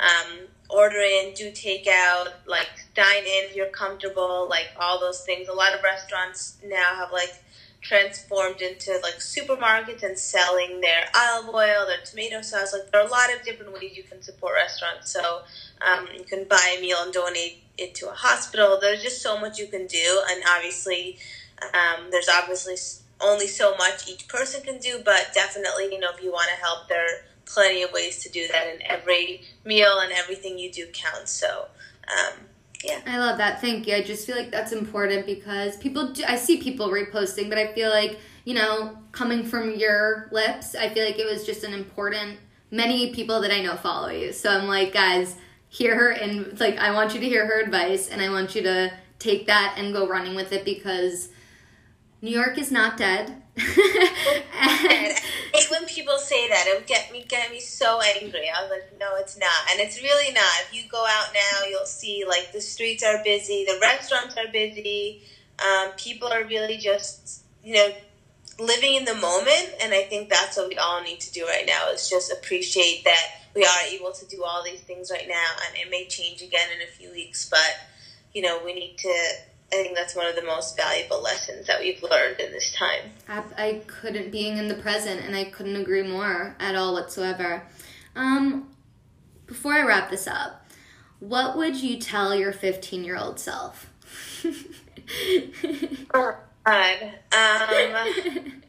um, 0.02 0.39
order 0.69 1.00
in, 1.00 1.34
do 1.34 1.50
takeout, 1.50 2.34
like 2.45 2.67
dine 2.93 3.23
in 3.23 3.45
if 3.45 3.56
you're 3.56 3.69
comfortable, 3.69 4.47
like 4.50 4.67
all 4.78 5.00
those 5.00 5.21
things. 5.21 5.47
A 5.47 5.54
lot 5.54 5.73
of 5.73 5.82
restaurants 5.84 6.58
now 6.65 6.93
have 6.95 7.13
like 7.13 7.41
transformed 7.80 8.62
into 8.62 9.00
like 9.02 9.19
supermarkets 9.19 10.04
and 10.04 10.19
selling 10.19 10.82
their 10.82 11.06
olive 11.15 11.56
oil, 11.56 11.86
their 11.88 12.02
tomato 12.04 12.41
sauce. 12.41 12.73
Like 12.73 12.91
there 12.91 13.00
are 13.00 13.08
a 13.08 13.10
lot 13.10 13.34
of 13.34 13.45
different 13.45 13.71
ways 13.71 13.95
you 13.95 14.04
can 14.04 14.21
support 14.21 14.56
restaurants. 14.56 15.10
So 15.10 15.43
um, 15.80 16.10
you 16.13 16.26
can 16.26 16.43
buy 16.50 16.76
a 16.78 16.82
meal 16.82 16.97
and 17.00 17.13
donate 17.13 17.63
it 17.78 17.95
to 17.95 18.10
a 18.10 18.13
hospital. 18.13 18.78
There's 18.82 19.02
just 19.02 19.21
so 19.21 19.39
much 19.39 19.58
you 19.58 19.67
can 19.67 19.88
do, 19.88 20.21
and 20.30 20.43
obviously, 20.54 21.17
um, 21.73 22.12
there's 22.12 22.28
obviously 22.28 22.76
only 23.21 23.47
so 23.47 23.75
much 23.77 24.08
each 24.10 24.27
person 24.27 24.62
can 24.63 24.80
do. 24.80 25.01
But 25.03 25.32
definitely, 25.34 25.86
you 25.91 25.99
know, 25.99 26.10
if 26.15 26.23
you 26.23 26.32
want 26.32 26.49
to 26.49 26.56
help, 26.63 26.88
there 26.88 27.03
are 27.03 27.19
plenty 27.45 27.84
of 27.84 27.91
ways 27.91 28.23
to 28.23 28.30
do 28.30 28.47
that, 28.47 28.67
and 28.67 28.82
every 28.84 29.41
meal 29.65 29.99
and 29.99 30.12
everything 30.12 30.58
you 30.58 30.71
do 30.71 30.88
counts. 30.93 31.32
So. 31.32 31.67
Um, 32.08 32.45
yeah. 32.84 33.01
I 33.08 33.17
love 33.17 33.39
that. 33.39 33.60
Thank 33.60 33.88
you. 33.88 33.95
I 33.95 34.03
just 34.03 34.27
feel 34.27 34.36
like 34.36 34.51
that's 34.51 34.71
important 34.71 35.25
because 35.25 35.77
people 35.77 36.13
do, 36.13 36.23
I 36.27 36.36
see 36.36 36.58
people 36.58 36.89
reposting, 36.89 37.49
but 37.49 37.58
I 37.58 37.73
feel 37.73 37.89
like, 37.89 38.19
you 38.45 38.53
know, 38.53 38.99
coming 39.12 39.43
from 39.43 39.75
your 39.75 40.30
lips, 40.32 40.75
I 40.75 40.89
feel 40.89 41.03
like 41.03 41.17
it 41.17 41.25
was 41.25 41.43
just 41.43 41.63
an 41.63 41.73
important 41.73 42.38
many 42.71 43.13
people 43.13 43.41
that 43.41 43.51
I 43.51 43.62
know 43.62 43.75
follow 43.75 44.10
you. 44.10 44.34
So 44.34 44.49
I'm 44.49 44.67
like, 44.67 44.93
guys, 44.93 45.36
hear 45.69 45.95
her 45.95 46.12
and 46.12 46.60
like 46.60 46.77
I 46.77 46.91
want 46.91 47.13
you 47.13 47.19
to 47.19 47.25
hear 47.25 47.45
her 47.45 47.62
advice 47.62 48.10
and 48.10 48.21
I 48.21 48.30
want 48.30 48.56
you 48.56 48.62
to 48.63 48.91
take 49.19 49.47
that 49.47 49.75
and 49.77 49.93
go 49.93 50.08
running 50.08 50.36
with 50.36 50.51
it 50.53 50.63
because 50.63 51.30
New 52.21 52.32
York 52.32 52.58
is 52.58 52.71
not 52.71 52.97
dead. 52.97 53.41
And 53.58 53.65
and, 53.67 54.43
I 54.53 55.17
hate 55.53 55.71
when 55.71 55.86
people 55.86 56.17
say 56.17 56.47
that. 56.49 56.65
It 56.67 56.77
would 56.77 56.88
get 56.88 57.12
me 57.12 57.25
get 57.27 57.51
me 57.51 57.60
so 57.60 57.99
angry. 58.01 58.49
I 58.56 58.62
was 58.62 58.71
like, 58.71 58.99
no, 58.99 59.15
it's 59.15 59.38
not, 59.38 59.71
and 59.71 59.80
it's 59.80 60.01
really 60.01 60.34
not. 60.34 60.53
If 60.62 60.73
you 60.73 60.89
go 60.89 61.03
out 61.03 61.34
now, 61.34 61.67
you'll 61.67 61.86
see 61.86 62.23
like 62.27 62.51
the 62.53 62.62
streets 62.62 63.03
are 63.03 63.23
busy, 63.23 63.65
the 63.65 63.80
restaurants 63.82 64.36
are 64.38 64.51
busy. 64.51 65.23
Um, 65.60 65.91
people 65.97 66.27
are 66.27 66.43
really 66.43 66.77
just 66.77 67.43
you 67.63 67.73
know 67.73 67.89
living 68.60 68.95
in 68.95 69.06
the 69.06 69.15
moment, 69.15 69.75
and 69.82 69.93
I 69.93 70.03
think 70.03 70.30
that's 70.30 70.58
what 70.58 70.69
we 70.69 70.77
all 70.77 71.01
need 71.01 71.19
to 71.21 71.32
do 71.32 71.45
right 71.45 71.65
now 71.65 71.91
is 71.91 72.10
just 72.10 72.32
appreciate 72.32 73.03
that 73.03 73.41
we 73.56 73.63
are 73.63 73.82
able 73.89 74.12
to 74.12 74.25
do 74.27 74.43
all 74.43 74.63
these 74.63 74.82
things 74.82 75.12
right 75.12 75.27
now, 75.27 75.47
and 75.67 75.77
it 75.77 75.89
may 75.89 76.08
change 76.08 76.41
again 76.41 76.67
in 76.75 76.88
a 76.88 76.91
few 76.91 77.12
weeks, 77.12 77.49
but 77.49 77.75
you 78.34 78.41
know 78.41 78.60
we 78.63 78.73
need 78.73 78.97
to. 78.99 79.30
I 79.71 79.75
think 79.75 79.95
that's 79.97 80.15
one 80.15 80.27
of 80.27 80.36
the 80.36 80.43
most 80.43 80.77
valuable 80.77 81.21
lessons 81.21 81.67
that 81.67 81.80
we've 81.82 82.01
learned 82.01 82.39
in 82.39 82.51
this 82.51 82.71
time. 82.73 83.12
I, 83.27 83.43
I 83.58 83.82
couldn't 83.88 84.32
being 84.32 84.58
in 84.58 84.67
the 84.69 84.75
present 84.75 85.21
and 85.25 85.36
I 85.36 85.43
couldn't 85.45 85.75
agree 85.75 86.03
more 86.03 86.56
at 86.60 86.75
all 86.75 86.93
whatsoever. 86.93 87.63
Um, 88.15 88.69
before 89.45 89.73
I 89.73 89.82
wrap 89.84 90.10
this 90.10 90.25
up, 90.25 90.65
what 91.19 91.58
would 91.58 91.75
you 91.75 91.99
tell 91.99 92.34
your 92.34 92.53
15 92.53 93.03
year 93.03 93.17
old 93.17 93.39
self? 93.39 93.91
Oh, 96.13 96.38
God. 96.65 96.97
Um, 97.32 98.62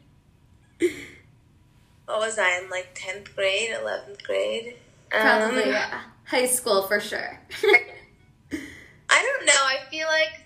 what 2.05 2.19
was 2.19 2.37
I 2.39 2.59
in 2.59 2.69
like 2.69 2.89
tenth 2.95 3.35
grade, 3.35 3.71
eleventh 3.71 4.23
grade? 4.23 4.75
Probably, 5.09 5.63
Um, 5.63 5.69
yeah. 5.69 6.01
High 6.25 6.45
school 6.45 6.83
for 6.87 6.99
sure. 6.99 7.39
I 8.51 8.57
don't 9.09 9.45
know. 9.45 9.53
I 9.53 9.77
feel 9.89 10.07
like 10.07 10.45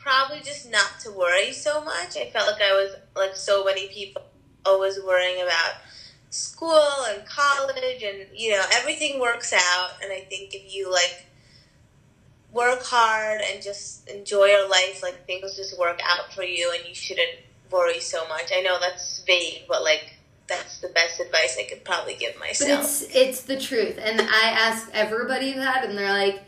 probably 0.00 0.40
just 0.40 0.70
not 0.70 0.98
to 1.00 1.10
worry 1.12 1.52
so 1.52 1.84
much. 1.84 2.16
I 2.16 2.30
felt 2.30 2.50
like 2.50 2.62
I 2.62 2.72
was 2.72 2.96
like 3.14 3.36
so 3.36 3.64
many 3.64 3.88
people 3.88 4.22
always 4.64 4.98
worrying 5.02 5.42
about 5.42 5.74
school 6.30 7.04
and 7.08 7.26
college 7.26 8.02
and 8.02 8.26
you 8.34 8.52
know 8.52 8.64
everything 8.74 9.18
works 9.18 9.52
out 9.52 9.90
and 10.02 10.12
I 10.12 10.20
think 10.20 10.54
if 10.54 10.72
you 10.72 10.90
like 10.90 11.26
work 12.52 12.82
hard 12.82 13.40
and 13.40 13.62
just 13.62 14.08
enjoy 14.08 14.44
your 14.46 14.68
life 14.68 15.02
like 15.02 15.26
things 15.26 15.56
just 15.56 15.78
work 15.78 16.00
out 16.04 16.32
for 16.32 16.44
you 16.44 16.72
and 16.76 16.88
you 16.88 16.94
shouldn't 16.94 17.38
worry 17.70 18.00
so 18.00 18.26
much. 18.28 18.50
I 18.54 18.60
know 18.60 18.78
that's 18.80 19.22
vague 19.26 19.62
but 19.68 19.82
like 19.82 20.14
that's 20.46 20.78
the 20.78 20.88
best 20.88 21.20
advice 21.20 21.56
I 21.58 21.64
could 21.68 21.84
probably 21.84 22.16
give 22.16 22.38
myself. 22.38 22.68
But 22.68 22.78
it's 22.80 23.16
it's 23.16 23.42
the 23.42 23.58
truth 23.58 23.98
and 24.00 24.20
I 24.20 24.50
ask 24.50 24.88
everybody 24.92 25.52
that 25.54 25.84
and 25.84 25.98
they're 25.98 26.12
like 26.12 26.42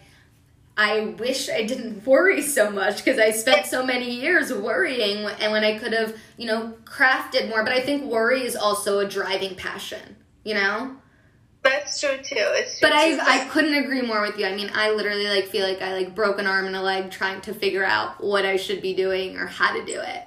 I 0.76 1.14
wish 1.18 1.48
I 1.48 1.64
didn't 1.64 2.06
worry 2.06 2.42
so 2.42 2.70
much 2.70 2.98
because 2.98 3.18
I 3.18 3.30
spent 3.30 3.66
so 3.66 3.84
many 3.84 4.10
years 4.10 4.52
worrying 4.52 5.26
and 5.40 5.52
when 5.52 5.64
I 5.64 5.78
could 5.78 5.92
have, 5.92 6.16
you 6.36 6.46
know, 6.46 6.74
crafted 6.84 7.48
more. 7.48 7.62
But 7.62 7.72
I 7.72 7.80
think 7.80 8.04
worry 8.04 8.42
is 8.42 8.56
also 8.56 8.98
a 8.98 9.08
driving 9.08 9.54
passion, 9.54 10.16
you 10.44 10.54
know? 10.54 10.96
That's 11.62 12.00
true 12.00 12.16
too. 12.16 12.36
It's 12.36 12.80
true 12.80 12.88
but 12.88 12.96
I. 12.96 13.42
I 13.42 13.44
couldn't 13.46 13.74
agree 13.74 14.02
more 14.02 14.20
with 14.20 14.36
you. 14.36 14.46
I 14.46 14.54
mean, 14.54 14.70
I 14.74 14.90
literally 14.90 15.28
like 15.28 15.46
feel 15.46 15.66
like 15.66 15.80
I 15.80 15.94
like 15.94 16.14
broke 16.14 16.40
an 16.40 16.46
arm 16.46 16.66
and 16.66 16.74
a 16.74 16.82
leg 16.82 17.12
trying 17.12 17.40
to 17.42 17.54
figure 17.54 17.84
out 17.84 18.22
what 18.22 18.44
I 18.44 18.56
should 18.56 18.82
be 18.82 18.94
doing 18.94 19.36
or 19.36 19.46
how 19.46 19.72
to 19.72 19.84
do 19.84 20.00
it. 20.00 20.26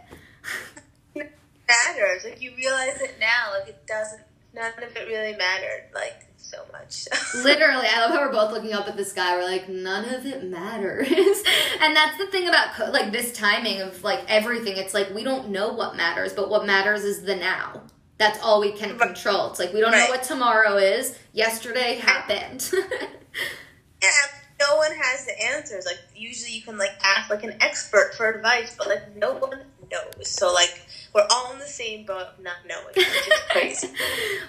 it 1.15 1.37
matters. 1.67 2.23
Like 2.23 2.41
you 2.41 2.53
realize 2.55 3.01
it 3.01 3.15
now, 3.19 3.51
like 3.59 3.67
it 3.67 3.85
doesn't 3.85 4.21
none 4.55 4.71
of 4.81 4.95
it 4.95 5.07
really 5.07 5.35
mattered. 5.37 5.89
Like 5.93 6.25
so 6.37 6.63
much. 6.71 7.07
Literally, 7.43 7.87
I 7.87 8.01
love 8.01 8.11
how 8.11 8.21
we're 8.21 8.31
both 8.31 8.51
looking 8.51 8.73
up 8.73 8.87
at 8.87 8.97
the 8.97 9.05
sky. 9.05 9.35
We're 9.37 9.43
like, 9.43 9.67
none 9.67 10.05
of 10.13 10.25
it 10.25 10.43
matters. 10.43 11.07
and 11.81 11.95
that's 11.95 12.17
the 12.17 12.27
thing 12.27 12.47
about 12.47 12.73
co- 12.73 12.91
like 12.91 13.11
this 13.11 13.33
timing 13.33 13.81
of 13.81 14.03
like 14.03 14.21
everything. 14.27 14.77
It's 14.77 14.93
like 14.93 15.13
we 15.13 15.23
don't 15.23 15.49
know 15.49 15.73
what 15.73 15.95
matters, 15.95 16.33
but 16.33 16.49
what 16.49 16.65
matters 16.65 17.03
is 17.03 17.23
the 17.23 17.35
now. 17.35 17.81
That's 18.17 18.41
all 18.41 18.61
we 18.61 18.71
can 18.71 18.97
control. 18.97 19.49
It's 19.49 19.59
like 19.59 19.73
we 19.73 19.81
don't 19.81 19.91
know 19.91 20.07
what 20.07 20.23
tomorrow 20.23 20.77
is. 20.77 21.17
Yesterday 21.33 21.95
happened. 21.95 22.71
yeah, 24.01 24.09
no 24.61 24.77
one 24.77 24.91
has 24.91 25.25
the 25.25 25.43
answers. 25.53 25.85
Like 25.85 25.99
usually 26.15 26.51
you 26.51 26.61
can 26.61 26.77
like 26.77 26.93
ask 27.03 27.29
like 27.29 27.43
an 27.43 27.57
expert 27.59 28.13
for 28.15 28.29
advice, 28.29 28.73
but 28.77 28.87
like 28.87 29.17
no 29.17 29.33
one 29.33 29.59
knows. 29.91 30.29
So 30.29 30.53
like 30.53 30.84
we're 31.15 31.25
all 31.31 31.53
in 31.53 31.59
the 31.59 31.65
same 31.65 32.05
boat 32.05 32.23
of 32.37 32.39
not 32.43 32.57
knowing, 32.67 32.83
which 32.93 33.07
is 33.07 33.33
crazy. 33.49 33.87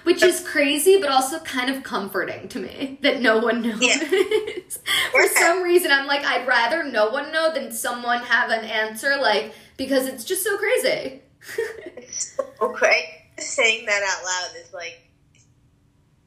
Which 0.03 0.21
is 0.21 0.41
crazy, 0.45 0.99
but 0.99 1.09
also 1.09 1.39
kind 1.39 1.69
of 1.73 1.81
comforting 1.81 2.49
to 2.49 2.59
me 2.59 2.99
that 3.03 3.21
no 3.21 3.37
one 3.39 3.61
knows. 3.61 3.81
Yeah. 3.81 3.97
For 5.11 5.21
Yeah. 5.21 5.27
some 5.39 5.63
reason, 5.63 5.91
I'm 5.91 6.07
like, 6.07 6.25
I'd 6.25 6.45
rather 6.45 6.83
no 6.83 7.09
one 7.09 7.31
know 7.31 7.53
than 7.53 7.71
someone 7.71 8.19
have 8.19 8.49
an 8.51 8.65
answer, 8.65 9.15
like, 9.21 9.53
because 9.77 10.07
it's 10.07 10.25
just 10.25 10.43
so 10.43 10.57
crazy. 10.57 11.21
It's 11.97 12.35
so 12.37 12.69
crazy. 12.69 13.07
Saying 13.37 13.85
that 13.85 14.01
out 14.03 14.23
loud 14.25 14.61
is 14.65 14.73
like 14.73 14.99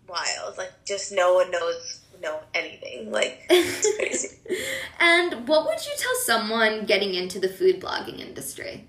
wild. 0.09 0.57
Like 0.59 0.73
just 0.87 1.13
no 1.13 1.35
one 1.35 1.51
knows 1.51 2.01
know 2.23 2.39
anything. 2.55 3.11
Like 3.11 3.41
it's 3.51 3.97
crazy. 3.97 4.39
and 5.01 5.49
what 5.49 5.67
would 5.67 5.85
you 5.85 5.93
tell 5.99 6.15
someone 6.25 6.85
getting 6.87 7.15
into 7.15 7.39
the 7.39 7.49
food 7.49 7.81
blogging 7.81 8.19
industry? 8.21 8.87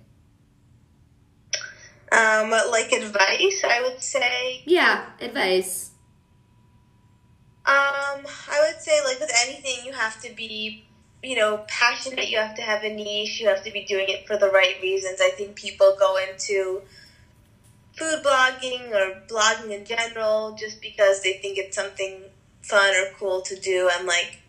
Um, 2.12 2.50
like 2.50 2.92
advice, 2.92 3.64
I 3.64 3.82
would 3.82 4.02
say 4.02 4.64
Yeah, 4.66 5.06
advice. 5.22 5.92
Um, 7.66 8.26
I 8.50 8.68
would 8.68 8.82
say 8.82 9.00
like 9.06 9.20
with 9.20 9.32
anything, 9.46 9.86
you 9.86 9.94
have 9.94 10.22
to 10.24 10.34
be, 10.34 10.84
you 11.24 11.36
know, 11.36 11.64
passionate. 11.68 12.30
You 12.30 12.40
have 12.40 12.56
to 12.56 12.62
have 12.62 12.84
a 12.84 12.94
niche. 12.94 13.40
You 13.40 13.48
have 13.48 13.64
to 13.64 13.72
be 13.72 13.86
doing 13.86 14.10
it 14.10 14.28
for 14.28 14.36
the 14.38 14.50
right 14.50 14.76
reasons. 14.82 15.22
I 15.22 15.30
think 15.30 15.56
people 15.56 15.96
go 15.98 16.18
into 16.18 16.82
food 17.96 18.24
blogging 18.24 18.92
or 18.92 19.22
blogging 19.28 19.72
in 19.72 19.86
general 19.86 20.56
just 20.60 20.82
because 20.82 21.22
they 21.22 21.34
think 21.34 21.58
it's 21.58 21.76
something 21.76 22.24
fun 22.62 22.94
or 22.96 23.12
cool 23.18 23.42
to 23.44 23.56
do. 23.60 23.90
And 23.98 24.08
like, 24.08 24.40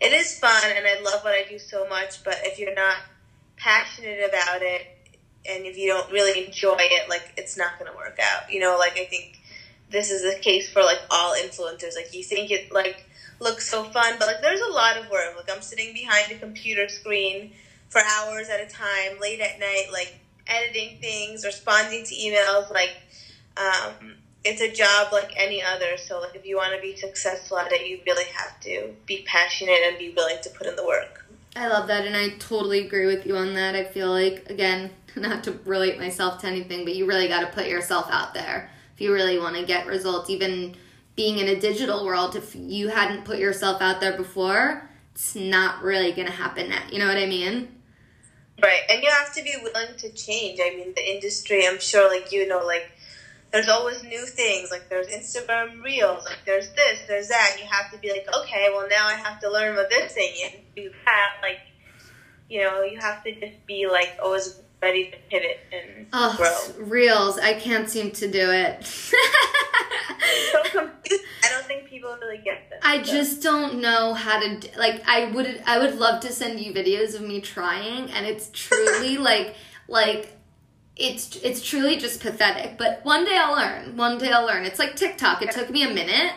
it 0.00 0.12
is 0.12 0.38
fun, 0.38 0.62
and 0.74 0.86
I 0.86 1.00
love 1.02 1.22
what 1.22 1.34
I 1.34 1.44
do 1.48 1.58
so 1.58 1.86
much. 1.88 2.24
But 2.24 2.38
if 2.44 2.58
you're 2.58 2.74
not 2.74 2.96
passionate 3.56 4.28
about 4.28 4.62
it, 4.62 4.93
and 5.46 5.66
if 5.66 5.76
you 5.76 5.88
don't 5.88 6.10
really 6.10 6.46
enjoy 6.46 6.76
it, 6.78 7.08
like 7.08 7.32
it's 7.36 7.56
not 7.56 7.78
going 7.78 7.90
to 7.90 7.96
work 7.96 8.18
out. 8.22 8.52
You 8.52 8.60
know, 8.60 8.76
like 8.78 8.98
I 8.98 9.04
think 9.04 9.40
this 9.90 10.10
is 10.10 10.22
the 10.22 10.38
case 10.40 10.70
for 10.70 10.82
like 10.82 11.00
all 11.10 11.34
influencers. 11.34 11.94
Like 11.94 12.14
you 12.14 12.22
think 12.22 12.50
it 12.50 12.72
like 12.72 13.04
looks 13.40 13.68
so 13.68 13.84
fun, 13.84 14.16
but 14.18 14.26
like 14.26 14.40
there's 14.40 14.60
a 14.60 14.72
lot 14.72 14.96
of 14.96 15.10
work. 15.10 15.34
Like 15.36 15.50
I'm 15.54 15.62
sitting 15.62 15.92
behind 15.92 16.32
a 16.32 16.38
computer 16.38 16.88
screen 16.88 17.52
for 17.88 18.00
hours 18.00 18.48
at 18.48 18.60
a 18.60 18.66
time, 18.66 19.20
late 19.20 19.40
at 19.40 19.60
night, 19.60 19.88
like 19.92 20.18
editing 20.46 20.98
things, 21.00 21.44
responding 21.44 22.04
to 22.04 22.14
emails. 22.14 22.70
Like 22.70 22.96
um, 23.56 24.14
it's 24.44 24.60
a 24.60 24.70
job 24.70 25.12
like 25.12 25.32
any 25.36 25.62
other. 25.62 25.96
So 25.96 26.20
like 26.20 26.34
if 26.34 26.46
you 26.46 26.56
want 26.56 26.74
to 26.74 26.80
be 26.80 26.96
successful 26.96 27.58
at 27.58 27.70
it, 27.72 27.86
you 27.86 28.00
really 28.06 28.30
have 28.32 28.58
to 28.60 28.94
be 29.06 29.24
passionate 29.26 29.80
and 29.86 29.98
be 29.98 30.12
willing 30.16 30.38
to 30.42 30.50
put 30.50 30.66
in 30.66 30.76
the 30.76 30.86
work. 30.86 31.24
I 31.56 31.68
love 31.68 31.86
that, 31.86 32.04
and 32.04 32.16
I 32.16 32.30
totally 32.40 32.84
agree 32.84 33.06
with 33.06 33.26
you 33.26 33.36
on 33.36 33.54
that. 33.54 33.76
I 33.76 33.84
feel 33.84 34.10
like, 34.10 34.50
again, 34.50 34.90
not 35.20 35.44
to 35.44 35.52
relate 35.64 35.98
myself 35.98 36.40
to 36.40 36.46
anything, 36.46 36.84
but 36.84 36.94
you 36.94 37.06
really 37.06 37.28
got 37.28 37.40
to 37.40 37.46
put 37.46 37.66
yourself 37.66 38.06
out 38.10 38.34
there 38.34 38.70
if 38.94 39.00
you 39.00 39.12
really 39.12 39.38
want 39.38 39.56
to 39.56 39.64
get 39.64 39.86
results. 39.86 40.30
Even 40.30 40.74
being 41.16 41.38
in 41.38 41.48
a 41.48 41.60
digital 41.60 42.04
world, 42.04 42.36
if 42.36 42.54
you 42.54 42.88
hadn't 42.88 43.24
put 43.24 43.38
yourself 43.38 43.80
out 43.80 44.00
there 44.00 44.16
before, 44.16 44.88
it's 45.14 45.34
not 45.34 45.82
really 45.82 46.12
going 46.12 46.26
to 46.26 46.32
happen 46.32 46.68
now. 46.68 46.82
You 46.90 46.98
know 46.98 47.06
what 47.06 47.16
I 47.16 47.26
mean? 47.26 47.68
Right, 48.62 48.82
and 48.88 49.02
you 49.02 49.10
have 49.10 49.32
to 49.34 49.42
be 49.42 49.54
willing 49.62 49.96
to 49.98 50.10
change. 50.10 50.60
I 50.62 50.70
mean, 50.76 50.92
the 50.94 51.08
industry, 51.08 51.66
I'm 51.66 51.80
sure, 51.80 52.08
like, 52.08 52.30
you 52.30 52.46
know, 52.46 52.64
like, 52.64 52.88
there's 53.52 53.68
always 53.68 54.02
new 54.04 54.24
things. 54.26 54.70
Like, 54.70 54.88
there's 54.88 55.08
Instagram 55.08 55.82
Reels, 55.82 56.24
like, 56.24 56.38
there's 56.46 56.70
this, 56.70 57.00
there's 57.08 57.28
that. 57.28 57.56
You 57.60 57.66
have 57.68 57.90
to 57.92 57.98
be 57.98 58.10
like, 58.10 58.26
okay, 58.36 58.68
well, 58.72 58.88
now 58.88 59.06
I 59.06 59.14
have 59.14 59.40
to 59.40 59.50
learn 59.50 59.72
about 59.72 59.90
this 59.90 60.12
thing 60.12 60.32
and 60.44 60.54
do 60.76 60.90
that. 61.04 61.30
Like, 61.42 61.60
you 62.48 62.62
know, 62.62 62.82
you 62.82 62.98
have 63.00 63.24
to 63.24 63.32
just 63.40 63.66
be, 63.66 63.88
like, 63.88 64.18
always 64.22 64.60
ready 64.84 65.10
to 65.10 65.16
pivot 65.30 65.58
and 65.72 66.06
Oh, 66.12 66.34
grow. 66.36 66.84
reels. 66.86 67.38
I 67.38 67.54
can't 67.54 67.88
seem 67.88 68.10
to 68.12 68.30
do 68.30 68.50
it. 68.50 68.76
So 70.52 70.62
confused. 70.62 71.22
I 71.44 71.48
don't 71.50 71.64
think 71.66 71.88
people 71.88 72.16
really 72.20 72.38
get 72.38 72.70
this. 72.70 72.78
I 72.82 73.02
so. 73.02 73.12
just 73.12 73.42
don't 73.42 73.80
know 73.80 74.14
how 74.14 74.38
to 74.40 74.68
like 74.78 75.02
I 75.06 75.26
would 75.32 75.62
I 75.66 75.78
would 75.78 75.96
love 75.98 76.20
to 76.20 76.32
send 76.32 76.60
you 76.60 76.72
videos 76.72 77.14
of 77.14 77.22
me 77.22 77.40
trying 77.40 78.10
and 78.10 78.24
it's 78.26 78.48
truly 78.52 79.16
like 79.30 79.54
like 79.88 80.36
it's 80.96 81.36
it's 81.42 81.62
truly 81.62 81.96
just 81.96 82.20
pathetic 82.20 82.78
but 82.78 83.00
one 83.04 83.24
day 83.24 83.36
I'll 83.38 83.54
learn 83.54 83.96
one 83.96 84.16
day 84.18 84.30
I'll 84.30 84.46
learn 84.46 84.64
it's 84.64 84.78
like 84.78 84.96
TikTok 84.96 85.42
it 85.42 85.50
took 85.50 85.68
me 85.70 85.82
a 85.84 85.92
minute 85.92 86.32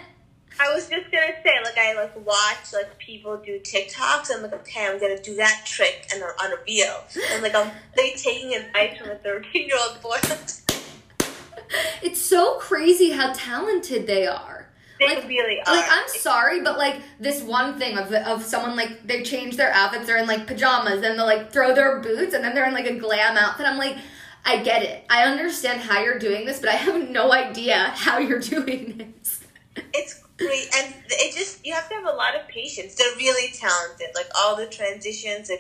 I 0.60 0.74
was 0.74 0.90
just 0.90 1.12
gonna 1.12 1.34
say, 1.44 1.52
like, 1.64 1.78
I 1.78 1.94
like 1.94 2.26
watch 2.26 2.74
like 2.74 2.98
people 2.98 3.38
do 3.38 3.60
TikToks, 3.60 4.30
and 4.32 4.42
like, 4.44 4.54
okay, 4.54 4.88
I'm 4.88 5.00
gonna 5.00 5.22
do 5.22 5.36
that 5.36 5.64
trick, 5.66 6.08
and 6.12 6.22
they're 6.22 6.36
on 6.42 6.52
a 6.52 6.56
reel, 6.68 7.04
and 7.32 7.44
like, 7.44 7.56
I'm 7.56 7.72
they 7.96 8.12
taking 8.12 8.54
advice 8.56 8.98
from 8.98 9.12
a 9.12 9.16
13 9.16 9.68
year 9.68 9.78
old 9.88 10.02
boy. 10.02 10.18
it's 12.02 12.22
so 12.22 12.56
crazy 12.60 13.12
how 13.12 13.34
talented 13.34 14.08
they 14.08 14.26
are 14.26 14.68
they 15.00 15.08
Like- 15.16 15.28
really 15.28 15.60
are. 15.66 15.76
like 15.76 15.86
I'm 15.92 16.08
sorry, 16.08 16.62
but 16.62 16.78
like 16.80 16.96
this 17.20 17.44
one 17.44 17.78
thing 17.78 17.98
of 18.00 18.12
of 18.12 18.44
someone 18.44 18.76
like 18.76 19.06
they 19.06 19.22
change 19.22 19.56
their 19.56 19.72
outfits, 19.72 20.08
they're 20.08 20.18
in 20.18 20.28
like 20.28 20.48
pajamas, 20.48 21.04
and 21.04 21.20
they'll 21.20 21.26
like 21.26 21.52
throw 21.52 21.76
their 21.76 22.00
boots, 22.00 22.34
and 22.34 22.44
then 22.44 22.56
they're 22.56 22.66
in 22.68 22.74
like 22.74 22.88
a 22.88 22.96
glam 22.98 23.38
outfit. 23.38 23.68
I'm 23.68 23.78
like, 23.78 23.96
I 24.44 24.58
get 24.64 24.82
it, 24.82 25.04
I 25.10 25.24
understand 25.26 25.82
how 25.82 26.02
you're 26.02 26.18
doing 26.18 26.46
this, 26.48 26.60
but 26.60 26.70
I 26.70 26.74
have 26.78 27.10
no 27.12 27.32
idea 27.32 27.92
how 27.96 28.18
you're 28.18 28.40
doing 28.56 29.14
this. 29.22 29.42
it's 29.94 30.24
and 30.40 30.94
it 31.10 31.36
just 31.36 31.66
you 31.66 31.74
have 31.74 31.88
to 31.90 31.96
have 31.96 32.06
a 32.06 32.16
lot 32.16 32.36
of 32.36 32.48
patience. 32.48 32.96
They're 32.96 33.16
really 33.18 33.52
talented. 33.54 34.08
Like 34.16 34.30
all 34.36 34.56
the 34.56 34.68
transitions, 34.68 35.50
and 35.50 35.60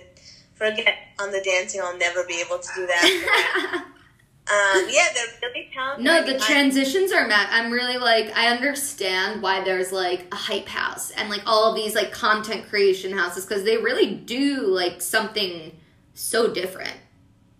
forget 0.55 0.95
on 1.19 1.31
the 1.31 1.41
dancing, 1.41 1.81
I'll 1.83 1.97
never 1.97 2.23
be 2.23 2.41
able 2.45 2.59
to 2.59 2.69
do 2.75 2.85
that. 2.87 3.83
um, 3.85 4.87
yeah, 4.89 5.07
they're 5.13 5.49
really 5.49 5.69
talented. 5.73 6.05
no, 6.05 6.23
the 6.25 6.39
transitions 6.39 7.11
are 7.11 7.27
mad. 7.27 7.47
I'm 7.51 7.71
really 7.71 7.97
like 7.97 8.31
I 8.37 8.47
understand 8.49 9.41
why 9.41 9.63
there's 9.63 9.91
like 9.91 10.27
a 10.31 10.35
hype 10.35 10.67
house 10.67 11.11
and 11.11 11.29
like 11.29 11.41
all 11.45 11.69
of 11.69 11.75
these 11.75 11.95
like 11.95 12.11
content 12.11 12.67
creation 12.69 13.11
houses 13.17 13.45
because 13.45 13.63
they 13.63 13.77
really 13.77 14.13
do 14.13 14.67
like 14.67 15.01
something 15.01 15.71
so 16.13 16.51
different. 16.53 16.95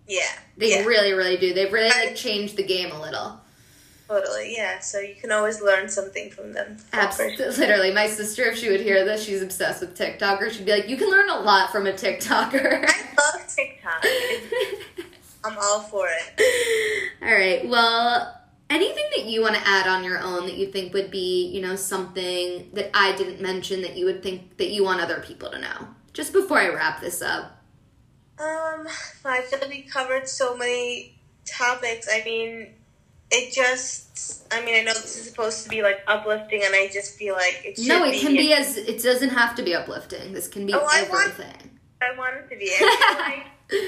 yeah, 0.08 0.22
They 0.56 0.70
yeah, 0.70 0.84
really, 0.84 1.12
really 1.12 1.36
do. 1.36 1.52
They've 1.54 1.72
really 1.72 1.90
like 1.90 2.16
changed 2.16 2.56
the 2.56 2.64
game 2.64 2.90
a 2.92 3.00
little. 3.00 3.40
Totally. 4.08 4.54
Yeah, 4.56 4.80
so 4.80 4.98
you 4.98 5.14
can 5.14 5.30
always 5.30 5.60
learn 5.60 5.88
something 5.88 6.30
from 6.30 6.52
them. 6.52 6.78
Absolutely, 6.92 7.46
literally. 7.58 7.92
My 7.92 8.06
sister, 8.06 8.44
if 8.44 8.58
she 8.58 8.70
would 8.70 8.80
hear 8.80 9.04
this, 9.04 9.24
she's 9.24 9.42
obsessed 9.42 9.80
with 9.80 9.96
TikTokers. 9.96 10.52
She'd 10.52 10.66
be 10.66 10.72
like, 10.72 10.88
"You 10.88 10.96
can 10.96 11.10
learn 11.10 11.28
a 11.28 11.40
lot 11.40 11.70
from 11.70 11.86
a 11.86 11.92
TikToker." 11.92 12.84
I 12.88 13.36
love 13.36 13.54
TikTok. 13.54 14.04
I'm 15.44 15.56
all 15.58 15.80
for 15.80 16.08
it. 16.08 17.12
All 17.22 17.32
right. 17.32 17.66
Well, 17.68 18.34
anything 18.70 19.04
that 19.16 19.26
you 19.26 19.40
want 19.40 19.54
to 19.54 19.62
add 19.66 19.86
on 19.86 20.04
your 20.04 20.18
own 20.20 20.46
that 20.46 20.56
you 20.56 20.66
think 20.70 20.92
would 20.92 21.10
be, 21.10 21.46
you 21.48 21.60
know, 21.60 21.76
something 21.76 22.68
that 22.74 22.90
I 22.94 23.14
didn't 23.16 23.40
mention 23.40 23.82
that 23.82 23.96
you 23.96 24.04
would 24.06 24.22
think 24.22 24.56
that 24.58 24.70
you 24.70 24.84
want 24.84 25.00
other 25.00 25.20
people 25.20 25.50
to 25.50 25.58
know? 25.58 25.88
Just 26.12 26.32
before 26.32 26.58
I 26.58 26.68
wrap 26.68 27.00
this 27.00 27.22
up. 27.22 27.62
Um, 28.38 28.86
I 29.24 29.40
feel 29.42 29.58
like 29.60 29.70
we 29.70 29.82
covered 29.82 30.28
so 30.28 30.56
many 30.56 31.18
topics. 31.44 32.08
I 32.12 32.22
mean, 32.24 32.74
it 33.30 33.52
just. 33.52 34.04
I 34.52 34.64
mean, 34.64 34.74
I 34.74 34.82
know 34.82 34.94
this 34.94 35.16
is 35.18 35.28
supposed 35.28 35.62
to 35.64 35.68
be 35.68 35.82
like 35.82 36.00
uplifting, 36.06 36.62
and 36.64 36.74
I 36.74 36.88
just 36.92 37.16
feel 37.16 37.34
like 37.34 37.60
it 37.64 37.76
should 37.76 37.88
No, 37.88 38.04
it 38.04 38.12
be. 38.12 38.20
can 38.20 38.32
be 38.34 38.52
as 38.52 38.76
it 38.76 39.02
doesn't 39.02 39.30
have 39.30 39.54
to 39.56 39.62
be 39.62 39.74
uplifting. 39.74 40.32
This 40.32 40.48
can 40.48 40.66
be 40.66 40.74
Oh, 40.74 40.86
I 40.88 41.02
want- 41.08 41.28
everything. 41.30 41.78
I 42.00 42.16
want 42.16 42.34
it 42.36 42.48
to 42.50 42.56
be. 42.56 42.70
I 42.72 43.42
like. 43.70 43.82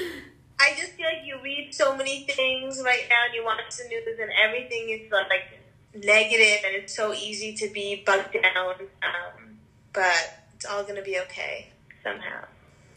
I 0.59 0.75
just 0.77 0.91
feel 0.91 1.07
like 1.07 1.25
you 1.25 1.39
read 1.43 1.73
so 1.73 1.95
many 1.95 2.27
things 2.27 2.81
right 2.85 3.05
now, 3.09 3.25
and 3.25 3.33
you 3.33 3.43
watch 3.43 3.61
the 3.77 3.87
news, 3.87 4.19
and 4.19 4.29
everything 4.43 4.89
is 4.89 5.11
like 5.11 5.59
negative, 5.95 6.63
and 6.65 6.75
it's 6.75 6.95
so 6.95 7.13
easy 7.13 7.53
to 7.55 7.67
be 7.69 8.03
bugged 8.05 8.33
down. 8.33 8.75
Um, 9.01 9.57
but 9.93 10.39
it's 10.55 10.65
all 10.65 10.83
gonna 10.83 11.01
be 11.01 11.19
okay 11.21 11.69
somehow. 12.03 12.45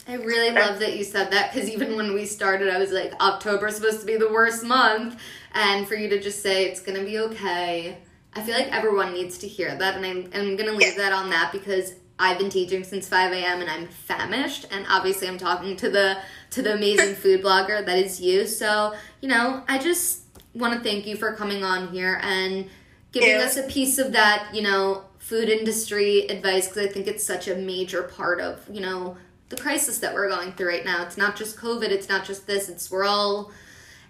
I 0.07 0.15
really 0.15 0.51
love 0.51 0.81
that 0.81 0.97
you 0.97 1.05
said 1.05 1.31
that 1.33 1.53
because 1.53 1.69
even 1.71 1.97
when 1.97 2.13
we 2.13 2.27
started, 2.27 2.69
I 2.69 2.79
was 2.79 2.91
like, 2.93 3.13
October's 3.23 3.77
supposed 3.77 4.01
to 4.01 4.07
be 4.07 4.17
the 4.17 4.31
worst 4.31 4.63
month. 4.65 5.19
And 5.53 5.89
for 5.89 5.95
you 5.95 6.09
to 6.11 6.21
just 6.21 6.43
say 6.43 6.67
it's 6.67 6.81
going 6.81 6.99
to 6.99 7.05
be 7.05 7.19
okay, 7.21 7.99
I 8.35 8.43
feel 8.43 8.55
like 8.55 8.71
everyone 8.73 9.15
needs 9.15 9.39
to 9.39 9.49
hear 9.49 9.75
that. 9.77 9.97
And 9.97 10.05
I'm, 10.05 10.25
I'm 10.35 10.57
going 10.57 10.69
to 10.71 10.77
leave 10.77 10.97
that 10.97 11.13
on 11.13 11.31
that 11.31 11.53
because 11.53 11.95
I've 12.19 12.39
been 12.39 12.51
teaching 12.51 12.85
since 12.85 13.09
5 13.09 13.33
a.m. 13.33 13.61
and 13.61 13.71
I'm 13.71 13.87
famished. 13.89 14.67
And 14.71 14.85
obviously, 14.91 15.27
I'm 15.27 15.39
talking 15.39 15.77
to 15.77 15.89
the 15.91 16.19
to 16.51 16.63
the 16.63 16.75
amazing 16.75 17.15
food 17.23 17.43
blogger 17.43 17.85
that 17.85 17.99
is 17.99 18.21
you. 18.21 18.47
So, 18.47 18.95
you 19.23 19.29
know, 19.29 19.63
I 19.69 19.79
just 19.79 20.23
want 20.55 20.75
to 20.75 20.81
thank 20.81 21.07
you 21.07 21.17
for 21.17 21.33
coming 21.33 21.65
on 21.65 21.89
here 21.89 22.21
and 22.23 22.69
giving 23.11 23.31
Yeah. 23.31 23.39
us 23.45 23.57
a 23.57 23.63
piece 23.65 23.99
of 23.99 24.13
that, 24.13 24.49
you 24.53 24.63
know, 24.63 25.05
food 25.19 25.49
industry 25.49 26.27
advice 26.29 26.69
because 26.69 26.87
I 26.89 26.93
think 26.93 27.07
it's 27.07 27.25
such 27.25 27.49
a 27.49 27.57
major 27.57 28.03
part 28.03 28.41
of, 28.41 28.61
you 28.71 28.81
know, 28.81 29.17
the 29.49 29.57
crisis 29.57 29.99
that 29.99 30.15
we're 30.15 30.29
going 30.29 30.53
through 30.53 30.69
right 30.69 30.85
now. 30.85 31.03
It's 31.05 31.17
not 31.17 31.37
just 31.37 31.57
COVID, 31.57 31.91
it's 31.91 32.09
not 32.09 32.25
just 32.25 32.47
this, 32.47 32.69
it's 32.69 32.91
we're 32.91 33.05
all 33.05 33.53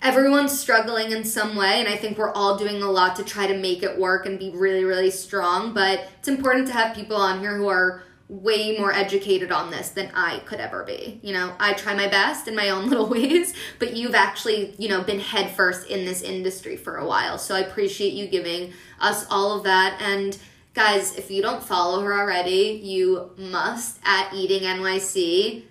everyone's 0.03 0.59
struggling 0.59 1.13
in 1.13 1.25
some 1.25 1.57
way 1.57 1.81
and 1.81 1.89
I 1.89 1.97
think 1.97 2.19
we're 2.19 2.33
all 2.33 2.59
doing 2.59 2.83
a 2.83 2.91
lot 2.91 3.17
to 3.17 3.25
try 3.25 3.47
to 3.47 3.57
make 3.57 3.83
it 3.83 3.99
work 3.99 4.27
and 4.27 4.39
be 4.39 4.51
really 4.51 4.85
really 4.85 5.11
strong, 5.11 5.73
but 5.73 6.09
it's 6.19 6.29
important 6.29 6.67
to 6.69 6.73
have 6.75 6.95
people 6.95 7.17
on 7.17 7.41
here 7.41 7.57
who 7.57 7.69
are 7.69 8.03
way 8.29 8.79
more 8.79 8.93
educated 8.93 9.53
on 9.53 9.71
this 9.71 9.91
than 9.91 10.11
I 10.15 10.39
could 10.41 10.59
ever 10.59 10.83
be. 10.83 11.21
You 11.23 11.35
know, 11.35 11.55
I 11.61 11.75
try 11.75 11.95
my 11.95 12.09
best 12.09 12.49
in 12.49 12.57
my 12.57 12.71
own 12.71 12.89
little 12.89 13.09
ways, 13.09 13.55
but 13.79 13.95
you've 13.95 14.15
actually, 14.15 14.75
you 14.79 14.89
know, 14.89 15.03
been 15.03 15.21
headfirst 15.21 15.89
in 15.89 16.05
this 16.05 16.23
industry 16.23 16.77
for 16.77 16.97
a 16.97 17.07
while. 17.07 17.39
So 17.39 17.55
I 17.55 17.61
appreciate 17.61 18.15
you 18.15 18.27
giving 18.27 18.73
us 19.01 19.27
all 19.31 19.57
of 19.57 19.65
that 19.65 20.01
and 20.01 20.39
guys, 20.75 21.17
if 21.17 21.31
you 21.31 21.41
don't 21.41 21.63
follow 21.63 22.03
her 22.03 22.13
already, 22.13 22.81
you 22.83 23.31
must 23.39 24.01
at 24.05 24.35
Eating 24.35 24.63
NYC. 24.63 25.63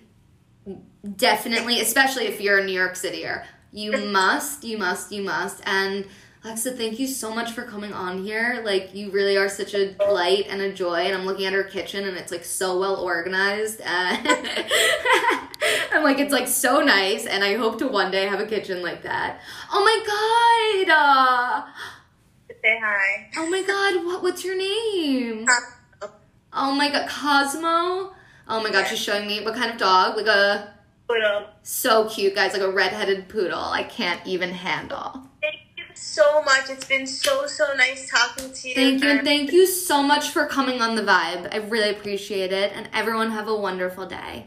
Definitely, 1.16 1.80
especially 1.80 2.24
if 2.26 2.40
you're 2.40 2.58
a 2.58 2.64
New 2.64 2.72
York 2.72 2.94
Cityer. 2.94 3.44
You 3.70 3.92
must, 4.10 4.64
you 4.64 4.78
must, 4.78 5.12
you 5.12 5.22
must. 5.22 5.60
And 5.66 6.06
Alexa, 6.42 6.72
thank 6.72 6.98
you 6.98 7.06
so 7.06 7.34
much 7.34 7.52
for 7.52 7.64
coming 7.64 7.92
on 7.92 8.24
here. 8.24 8.62
Like, 8.64 8.94
you 8.94 9.10
really 9.10 9.36
are 9.36 9.48
such 9.48 9.74
a 9.74 9.94
light 10.10 10.46
and 10.48 10.60
a 10.62 10.72
joy. 10.72 11.02
And 11.02 11.14
I'm 11.14 11.26
looking 11.26 11.46
at 11.46 11.52
her 11.52 11.64
kitchen 11.64 12.06
and 12.06 12.16
it's 12.16 12.32
like 12.32 12.44
so 12.44 12.78
well 12.78 12.96
organized. 12.96 13.80
And 15.94 15.94
I'm 15.94 16.04
like, 16.04 16.18
it's 16.18 16.32
like 16.32 16.48
so 16.48 16.80
nice. 16.82 17.26
And 17.26 17.42
I 17.42 17.56
hope 17.56 17.78
to 17.78 17.88
one 17.88 18.10
day 18.10 18.26
have 18.26 18.40
a 18.40 18.46
kitchen 18.46 18.82
like 18.82 19.02
that. 19.02 19.40
Oh 19.72 19.84
my 19.84 20.84
God. 20.86 20.94
Uh, 20.94 21.66
Say 22.64 22.80
hi. 22.82 23.28
oh 23.36 23.50
my 23.50 23.62
God. 23.62 24.06
What, 24.06 24.22
what's 24.22 24.42
your 24.42 24.56
name? 24.56 25.46
Cosmo. 25.46 26.14
Oh 26.50 26.74
my 26.74 26.90
God. 26.90 27.06
Cosmo. 27.06 28.14
Oh 28.48 28.62
my 28.62 28.70
God. 28.70 28.86
She's 28.86 28.98
showing 28.98 29.26
me 29.26 29.44
what 29.44 29.54
kind 29.54 29.70
of 29.70 29.76
dog? 29.76 30.16
Like 30.16 30.26
a 30.26 30.72
Poodle. 31.06 31.48
so 31.62 32.08
cute, 32.08 32.34
guys. 32.34 32.54
Like 32.54 32.62
a 32.62 32.70
redheaded 32.70 33.28
poodle. 33.28 33.58
I 33.58 33.82
can't 33.82 34.26
even 34.26 34.48
handle. 34.48 35.20
Thank 35.42 35.56
you 35.76 35.84
so 35.94 36.42
much. 36.42 36.70
It's 36.70 36.86
been 36.86 37.06
so 37.06 37.46
so 37.46 37.66
nice 37.76 38.08
talking 38.10 38.50
to 38.50 38.68
you. 38.70 38.74
Thank 38.74 39.04
you, 39.04 39.22
thank 39.22 39.52
you 39.52 39.66
so 39.66 40.02
much 40.02 40.30
for 40.30 40.46
coming 40.46 40.80
on 40.80 40.96
the 40.96 41.02
vibe. 41.02 41.52
I 41.52 41.58
really 41.68 41.90
appreciate 41.90 42.50
it, 42.50 42.72
and 42.74 42.88
everyone 42.94 43.30
have 43.32 43.46
a 43.46 43.54
wonderful 43.54 44.06
day. 44.06 44.42